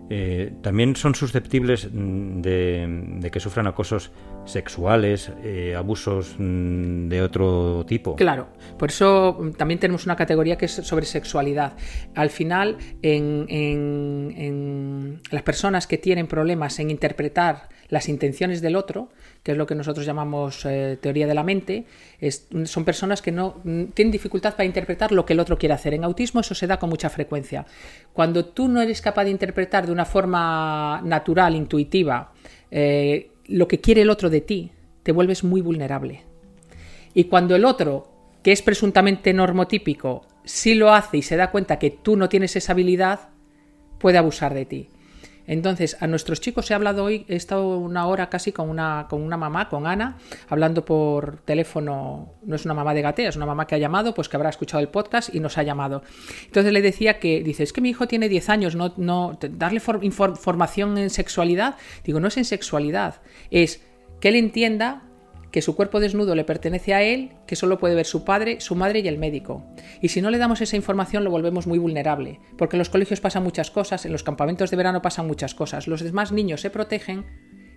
eh, 0.10 0.54
también 0.62 0.96
son 0.96 1.16
susceptibles 1.16 1.90
mm, 1.92 2.42
de, 2.42 3.30
que 3.32 3.40
sufran 3.40 3.68
acosos 3.68 4.12
sexuales, 4.46 5.32
eh, 5.44 5.76
abusos 5.76 6.36
mm, 6.38 7.08
de 7.08 7.22
otro 7.22 7.86
tipo. 7.88 8.16
Claro, 8.16 8.50
por 8.78 8.90
eso 8.90 9.38
mm, 9.40 9.52
también 9.52 9.80
tenemos 9.80 10.06
una 10.06 10.16
categoría 10.16 10.58
que 10.58 10.66
es 10.66 10.74
sobre 10.74 11.06
sexualidad. 11.06 11.74
Al 12.14 12.30
final, 12.30 12.78
en, 13.02 13.46
en 13.50 15.22
las 15.32 15.42
personas 15.42 15.88
que 15.88 15.98
tienen 15.98 16.28
problemas 16.28 16.80
en 16.80 16.92
interpretar 16.92 17.70
las 17.96 18.10
intenciones 18.10 18.62
del 18.62 18.76
otro, 18.76 19.08
que 19.42 19.54
es 19.54 19.58
lo 19.58 19.66
que 19.66 19.74
nosotros 19.74 20.06
llamamos 20.06 20.66
eh, 20.66 20.98
teoría 21.00 21.28
de 21.28 21.34
la 21.34 21.44
mente, 21.44 21.86
son 22.66 22.84
personas 22.84 23.22
que 23.22 23.32
no 23.32 23.62
mm, 23.64 23.86
tienen 23.94 24.12
dificultad 24.12 24.52
para 24.52 24.66
interpretar 24.66 25.14
lo 25.14 25.26
que 25.26 25.32
el 25.32 25.40
otro 25.40 25.58
quiere 25.58 25.76
hacer. 25.76 25.94
En 25.94 26.04
autismo 26.04 26.42
eso 26.42 26.54
se 26.54 26.68
da 26.68 26.78
con 26.78 26.90
mucha 26.90 27.10
frecuencia. 27.10 27.66
Cuando 28.12 28.44
tú 28.44 28.68
no 28.68 28.82
eres 28.82 29.02
capaz 29.02 29.24
de 29.24 29.30
interpretar 29.30 29.86
de 29.86 29.94
una 29.94 30.04
forma 30.04 31.02
natural, 31.06 31.56
intuitiva, 31.56 32.34
eh, 32.70 33.32
lo 33.46 33.66
que 33.66 33.80
quiere 33.80 34.02
el 34.02 34.10
otro 34.10 34.30
de 34.30 34.42
ti, 34.42 34.72
te 35.04 35.14
vuelves 35.14 35.46
muy 35.46 35.62
vulnerable. 35.62 36.24
Y 37.14 37.24
cuando 37.24 37.56
el 37.56 37.64
otro, 37.64 38.12
que 38.44 38.52
es 38.52 38.62
presuntamente 38.62 39.32
normotípico, 39.32 40.26
sí 40.44 40.76
lo 40.76 40.94
hace 40.94 41.16
y 41.16 41.22
se 41.22 41.38
da 41.38 41.50
cuenta 41.50 41.80
que 41.80 41.92
tú 41.92 42.18
no 42.18 42.28
tienes 42.28 42.58
esa 42.58 42.74
habilidad, 42.74 43.30
puede 44.00 44.18
abusar 44.18 44.54
de 44.54 44.66
ti. 44.66 44.90
Entonces, 45.48 45.98
a 46.00 46.08
nuestros 46.08 46.42
chicos 46.42 46.70
he 46.70 46.74
hablado 46.74 47.04
hoy, 47.04 47.26
he 47.28 47.36
estado 47.36 47.78
una 47.78 48.08
hora 48.08 48.30
casi 48.30 48.52
con 48.52 48.70
una, 48.70 49.08
con 49.10 49.22
una 49.22 49.38
mamá, 49.38 49.70
con 49.70 49.88
Ana, 49.88 50.18
hablando 50.50 50.86
por 50.86 51.38
teléfono, 51.46 52.34
no 52.44 52.56
es 52.56 52.66
una 52.66 52.74
mamá 52.74 52.94
de 52.94 53.02
gatea, 53.02 53.30
es 53.30 53.36
una 53.36 53.46
mamá 53.46 53.68
que 53.68 53.76
ha 53.76 53.78
llamado, 53.78 54.14
pues 54.14 54.30
que 54.30 54.38
habrá 54.38 54.50
escuchado 54.50 54.82
el 54.82 54.90
podcast 54.90 55.34
y 55.34 55.40
nos 55.40 55.58
ha 55.58 55.64
llamado. 55.64 56.04
Entonces 56.46 56.74
le 56.74 56.82
decía 56.82 57.20
que, 57.20 57.44
dice, 57.44 57.64
es 57.64 57.74
que 57.74 57.82
mi 57.82 57.90
hijo 57.90 58.08
tiene 58.08 58.30
10 58.30 58.50
años, 58.50 58.76
no, 58.76 58.94
no 58.98 59.38
darle 59.52 59.80
formación 59.80 60.98
en 60.98 61.10
sexualidad, 61.10 61.76
digo, 62.04 62.20
no 62.20 62.28
es 62.28 62.38
en 62.38 62.46
sexualidad, 62.46 63.22
es 63.52 63.82
que 64.20 64.30
él 64.30 64.36
entienda 64.36 65.05
que 65.56 65.62
su 65.62 65.74
cuerpo 65.74 66.02
desnudo 66.02 66.36
le 66.36 66.44
pertenece 66.44 66.94
a 66.94 67.02
él, 67.02 67.32
que 67.48 67.56
solo 67.56 67.80
puede 67.80 67.96
ver 67.96 68.06
su 68.06 68.26
padre, 68.26 68.60
su 68.60 68.76
madre 68.76 69.00
y 69.00 69.08
el 69.08 69.18
médico. 69.18 69.64
Y 70.02 70.10
si 70.10 70.22
no 70.22 70.30
le 70.30 70.38
damos 70.38 70.60
esa 70.60 70.76
información 70.76 71.24
lo 71.24 71.32
volvemos 71.32 71.66
muy 71.66 71.80
vulnerable, 71.80 72.42
porque 72.58 72.76
en 72.76 72.80
los 72.80 72.90
colegios 72.90 73.22
pasan 73.22 73.44
muchas 73.44 73.72
cosas, 73.72 74.06
en 74.06 74.12
los 74.12 74.22
campamentos 74.22 74.70
de 74.70 74.76
verano 74.76 75.02
pasan 75.02 75.28
muchas 75.28 75.56
cosas, 75.56 75.88
los 75.88 76.04
demás 76.04 76.34
niños 76.34 76.60
se 76.60 76.72
protegen 76.72 77.24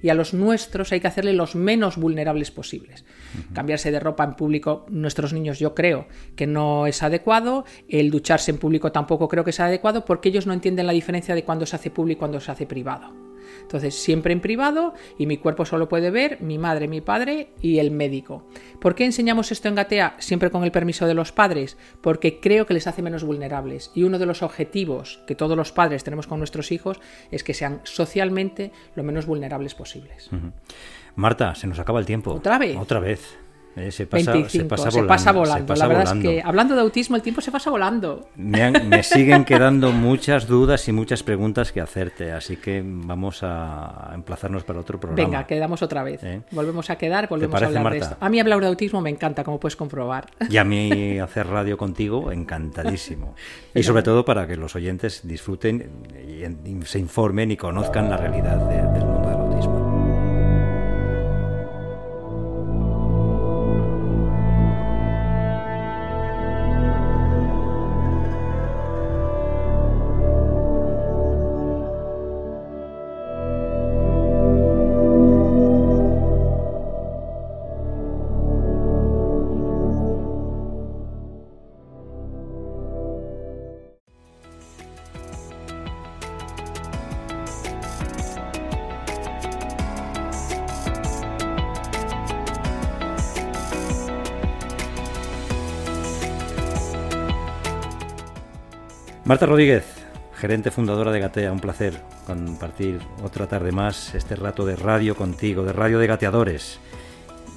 y 0.03 0.09
a 0.09 0.15
los 0.15 0.35
nuestros 0.35 0.91
hay 0.91 0.99
que 0.99 1.07
hacerle 1.07 1.35
los 1.35 1.55
menos 1.55 1.97
vulnerables 1.99 2.51
posibles. 2.51 3.05
Cambiarse 3.53 3.93
de 3.93 4.01
ropa 4.01 4.25
en 4.25 4.35
público, 4.35 4.85
nuestros 4.89 5.33
niños 5.33 5.61
yo 5.61 5.77
creo 5.77 6.09
que 6.35 6.49
no 6.49 6.89
es 6.89 7.05
adecuado, 7.05 7.65
el 7.89 8.11
ducharse 8.11 8.51
en 8.51 8.59
público 8.59 8.91
tampoco 8.91 9.29
creo 9.29 9.45
que 9.45 9.53
sea 9.53 9.67
adecuado 9.67 10.05
porque 10.05 10.31
ellos 10.31 10.49
no 10.49 10.53
entienden 10.53 10.89
la 10.89 10.93
diferencia 10.93 11.37
de 11.37 11.45
cuando 11.45 11.65
se 11.65 11.77
hace 11.77 11.93
público 11.93 12.19
y 12.19 12.19
cuando 12.19 12.41
se 12.41 12.51
hace 12.51 12.67
privado. 12.67 13.28
Entonces, 13.63 13.95
siempre 13.95 14.33
en 14.33 14.41
privado 14.41 14.95
y 15.19 15.27
mi 15.27 15.39
cuerpo 15.39 15.65
solo 15.65 15.89
puede 15.89 16.11
ver 16.11 16.41
mi 16.41 16.59
madre, 16.59 16.89
mi 16.89 17.01
padre 17.01 17.51
y 17.61 17.79
el 17.79 17.91
médico. 17.91 18.47
¿Por 18.81 18.95
qué 18.95 19.05
enseñamos 19.05 19.53
esto 19.53 19.69
en 19.69 19.75
Gatea 19.75 20.17
siempre 20.19 20.51
con 20.51 20.65
el 20.65 20.73
permiso 20.73 21.07
de 21.07 21.15
los 21.15 21.33
padres? 21.33 21.77
Porque 22.01 22.41
creo 22.41 22.67
que 22.67 22.75
les 22.75 22.87
hace 22.87 23.03
menos 23.03 23.25
vulnerables. 23.25 23.91
Y 23.95 24.05
uno 24.05 24.19
de 24.19 24.27
los 24.27 24.43
objetivos 24.43 25.21
que 25.27 25.35
todos 25.35 25.57
los 25.57 25.73
padres 25.73 26.05
tenemos 26.05 26.27
con 26.27 26.39
nuestros 26.39 26.73
hijos 26.73 27.01
es 27.31 27.45
que 27.45 27.55
sean 27.55 27.81
socialmente 27.85 28.73
lo 28.95 29.03
menos 29.03 29.27
vulnerables 29.27 29.75
posibles. 29.75 30.31
Marta, 31.17 31.55
se 31.55 31.67
nos 31.67 31.79
acaba 31.79 32.01
el 32.01 32.07
tiempo. 32.07 32.33
¿Otra 32.33 32.59
vez? 32.59 32.77
Otra 32.77 33.01
vez. 33.01 33.39
Eh, 33.77 33.93
se, 33.93 34.07
pasa, 34.07 35.33
volando, 35.33 35.75
la 35.75 35.87
verdad 35.87 36.17
es 36.17 36.23
que 36.23 36.43
hablando 36.45 36.75
de 36.75 36.81
autismo 36.81 37.17
el 37.17 37.23
tiempo 37.23 37.41
se 37.41 37.53
pasa 37.53 37.71
volando. 37.71 38.29
Me, 38.37 39.03
siguen 39.03 39.45
quedando 39.45 39.93
muchas 39.93 40.47
dudas 40.49 40.89
y 40.89 40.93
muchas 40.93 41.23
preguntas 41.23 41.71
que 41.71 41.81
hacerte, 41.81 42.33
así 42.33 42.57
que 42.57 42.83
vamos 42.85 43.41
a 43.43 44.11
emplazarnos 44.15 44.65
para 44.65 44.81
otro 44.81 44.99
programa. 44.99 45.29
Venga, 45.29 45.47
quedamos 45.47 45.83
otra 45.83 46.03
vez. 46.03 46.23
¿Eh? 46.25 46.43
Volvemos 46.51 46.91
a 46.91 46.97
quedar, 46.97 47.29
volvemos 47.29 47.63
a 47.63 47.67
hablar 47.67 47.93
de 47.93 47.99
esto. 47.99 48.17
A 48.19 48.29
mí 48.29 48.41
hablar 48.41 48.61
de 48.61 48.67
autismo 48.67 49.01
me 49.01 49.11
encanta, 49.11 49.45
como 49.45 49.61
puedes 49.61 49.77
comprobar. 49.77 50.27
Y 50.49 50.57
a 50.57 50.65
mí 50.65 51.19
hacer 51.19 51.47
radio 51.47 51.77
contigo, 51.77 52.33
encantadísimo. 52.33 53.35
y 53.75 53.83
sobre 53.83 54.03
todo 54.03 54.25
para 54.25 54.47
que 54.47 54.57
los 54.57 54.75
oyentes 54.75 55.21
disfruten 55.25 55.91
y, 56.17 56.85
se 56.85 56.99
informen 56.99 57.51
y 57.51 57.57
conozcan 57.57 58.11
la 58.11 58.17
realidad 58.17 58.57
del 58.69 59.05
mundo 59.05 59.38
Marta 99.29 99.45
Rodríguez, 99.45 99.85
gerente 100.37 100.71
fundadora 100.71 101.13
de 101.13 101.21
Gatea, 101.21 101.53
un 101.53 101.61
placer 101.61 102.01
compartir 102.27 103.01
otra 103.23 103.47
tarde 103.47 103.73
más 103.73 104.15
este 104.15 104.37
rato 104.37 104.65
de 104.65 104.75
radio 104.75 105.15
contigo, 105.15 105.65
de 105.65 105.75
radio 105.75 105.99
de 105.99 106.07
gateadores. 106.07 106.81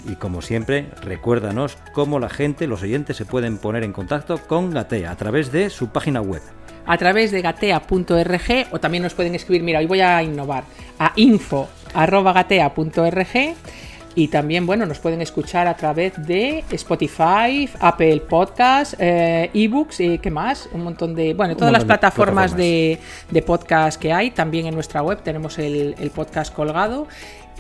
Y 0.06 0.16
como 0.16 0.42
siempre, 0.42 0.90
recuérdanos 1.02 1.78
cómo 1.94 2.20
la 2.20 2.28
gente, 2.28 2.68
los 2.68 2.84
oyentes, 2.84 3.16
se 3.16 3.24
pueden 3.24 3.58
poner 3.58 3.86
en 3.86 3.94
contacto 3.94 4.38
con 4.38 4.72
Gatea 4.72 5.12
a 5.12 5.16
través 5.16 5.54
de 5.54 5.70
su 5.70 5.94
página 5.94 6.20
web. 6.20 6.42
A 6.86 6.98
través 6.98 7.32
de 7.32 7.42
gatea.org 7.42 8.68
o 8.72 8.80
también 8.82 9.04
nos 9.04 9.14
pueden 9.14 9.34
escribir, 9.34 9.64
mira, 9.64 9.80
hoy 9.80 9.86
voy 9.86 10.02
a 10.02 10.22
innovar, 10.22 10.66
a 11.00 11.14
info.gatea.org 11.16 13.56
y 14.16 14.28
también, 14.28 14.66
bueno, 14.66 14.86
nos 14.86 15.00
pueden 15.00 15.22
escuchar 15.22 15.68
a 15.68 15.76
través 15.76 16.14
de 16.26 16.64
Spotify, 16.72 17.70
Apple 17.80 18.22
Podcast, 18.22 18.96
eh, 19.00 19.50
ebooks 19.54 20.00
y 20.02 20.18
qué 20.20 20.30
más, 20.30 20.68
un 20.74 20.84
montón 20.84 21.16
de, 21.16 21.34
bueno, 21.34 21.56
todas 21.56 21.72
las 21.72 21.86
plataformas, 21.86 22.56
De, 22.56 23.00
podcast 23.46 24.00
que 24.00 24.14
hay. 24.14 24.32
También 24.32 24.66
en 24.68 24.76
nuestra 24.76 25.02
web 25.02 25.22
tenemos 25.24 25.58
el, 25.60 26.12
podcast 26.14 26.54
colgado. 26.54 27.08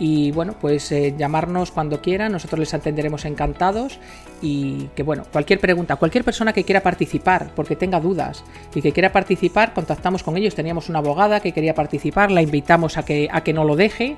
Y 0.04 0.32
bueno, 0.32 0.56
pues 0.60 0.92
eh, 0.92 1.14
llamarnos 1.16 1.70
cuando 1.70 2.02
quieran, 2.02 2.32
nosotros 2.32 2.58
les 2.58 2.74
atenderemos 2.74 3.24
encantados. 3.26 4.00
Y 4.42 4.88
que 4.96 5.04
bueno, 5.04 5.26
cualquier 5.32 5.60
pregunta, 5.60 5.96
cualquier 5.98 6.24
persona 6.24 6.54
que 6.54 6.64
quiera 6.64 6.82
participar, 6.82 7.52
porque 7.56 7.76
tenga 7.76 8.00
dudas 8.00 8.44
y 8.74 8.82
que 8.82 8.94
quiera 8.94 9.12
participar, 9.12 9.76
contactamos 9.76 10.24
con 10.24 10.38
ellos. 10.38 10.56
Teníamos 10.56 10.90
una 10.90 10.98
abogada 10.98 11.40
que 11.40 11.52
quería 11.52 11.76
participar, 11.76 12.32
la 12.32 12.42
invitamos 12.42 12.98
a 12.98 13.06
que, 13.06 13.30
a 13.32 13.44
que 13.44 13.54
no 13.54 13.64
lo 13.64 13.76
deje 13.76 14.18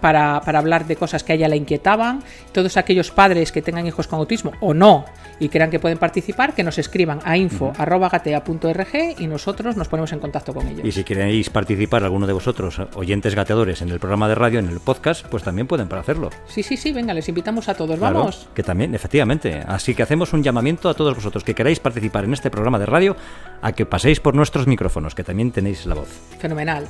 para, 0.00 0.36
hablar 0.38 0.86
de 0.86 0.96
cosas 0.96 1.24
que 1.24 1.32
a 1.32 1.36
ella 1.36 1.48
la 1.48 1.56
inquietaban. 1.56 2.22
Todos 2.52 2.76
aquellos 2.76 3.10
padres 3.10 3.52
que 3.52 3.62
tengan 3.62 3.86
hijos 3.86 4.06
con 4.06 4.18
autismo 4.18 4.52
o 4.60 4.74
no 4.74 5.04
y 5.40 5.48
crean 5.48 5.70
que 5.70 5.78
pueden 5.78 5.98
participar, 5.98 6.54
que 6.54 6.64
nos 6.64 6.78
escriban 6.78 7.20
a 7.24 7.36
info.gatea.org 7.36 8.88
y 9.18 9.26
nosotros 9.26 9.76
nos 9.76 9.88
ponemos 9.88 10.12
en 10.12 10.18
contacto 10.18 10.52
con 10.52 10.66
ellos. 10.66 10.84
Y 10.84 10.92
si 10.92 11.04
queréis 11.04 11.50
participar 11.50 12.02
alguno 12.04 12.26
de 12.26 12.32
vosotros, 12.32 12.80
oyentes 12.94 13.34
gateadores, 13.34 13.82
en 13.82 13.90
el 13.90 14.00
programa 14.00 14.28
de 14.28 14.34
radio, 14.34 14.58
en 14.58 14.68
el 14.68 14.80
podcast, 14.80 15.17
pues 15.30 15.42
también 15.42 15.66
pueden 15.66 15.88
para 15.88 16.00
hacerlo. 16.00 16.30
Sí, 16.46 16.62
sí, 16.62 16.76
sí, 16.76 16.92
venga, 16.92 17.14
les 17.14 17.28
invitamos 17.28 17.68
a 17.68 17.74
todos, 17.74 17.98
vamos. 17.98 18.48
Que 18.54 18.62
también, 18.62 18.94
efectivamente. 18.94 19.62
Así 19.66 19.94
que 19.94 20.02
hacemos 20.02 20.32
un 20.32 20.42
llamamiento 20.42 20.88
a 20.88 20.94
todos 20.94 21.14
vosotros 21.14 21.44
que 21.44 21.54
queráis 21.54 21.80
participar 21.80 22.24
en 22.24 22.32
este 22.32 22.50
programa 22.50 22.78
de 22.78 22.86
radio 22.86 23.16
a 23.62 23.72
que 23.72 23.86
paséis 23.86 24.20
por 24.20 24.34
nuestros 24.34 24.66
micrófonos, 24.66 25.14
que 25.14 25.24
también 25.24 25.52
tenéis 25.52 25.86
la 25.86 25.94
voz. 25.94 26.08
Fenomenal. 26.38 26.86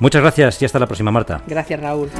Muchas 0.00 0.22
gracias 0.22 0.62
y 0.62 0.64
hasta 0.64 0.78
la 0.78 0.86
próxima, 0.86 1.10
Marta. 1.10 1.42
Gracias, 1.46 1.80
Raúl. 1.80 2.10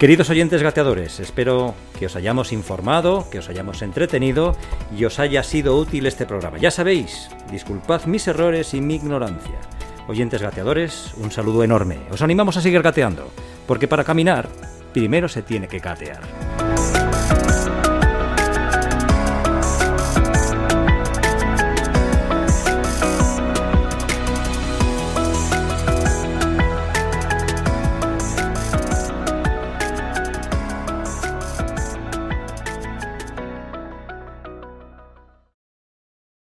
Queridos 0.00 0.30
oyentes 0.30 0.62
gateadores, 0.62 1.20
espero 1.20 1.74
que 1.98 2.06
os 2.06 2.16
hayamos 2.16 2.54
informado, 2.54 3.28
que 3.30 3.40
os 3.40 3.50
hayamos 3.50 3.82
entretenido 3.82 4.56
y 4.96 5.04
os 5.04 5.18
haya 5.18 5.42
sido 5.42 5.76
útil 5.76 6.06
este 6.06 6.24
programa. 6.24 6.56
Ya 6.56 6.70
sabéis, 6.70 7.28
disculpad 7.50 8.06
mis 8.06 8.26
errores 8.26 8.72
y 8.72 8.80
mi 8.80 8.94
ignorancia. 8.94 9.60
Oyentes 10.10 10.42
gateadores, 10.42 11.14
un 11.18 11.30
saludo 11.30 11.62
enorme. 11.62 12.00
Os 12.10 12.20
animamos 12.20 12.56
a 12.56 12.60
seguir 12.60 12.82
gateando, 12.82 13.30
porque 13.68 13.86
para 13.86 14.02
caminar, 14.02 14.48
primero 14.92 15.28
se 15.28 15.40
tiene 15.40 15.68
que 15.68 15.78
gatear. 15.78 16.69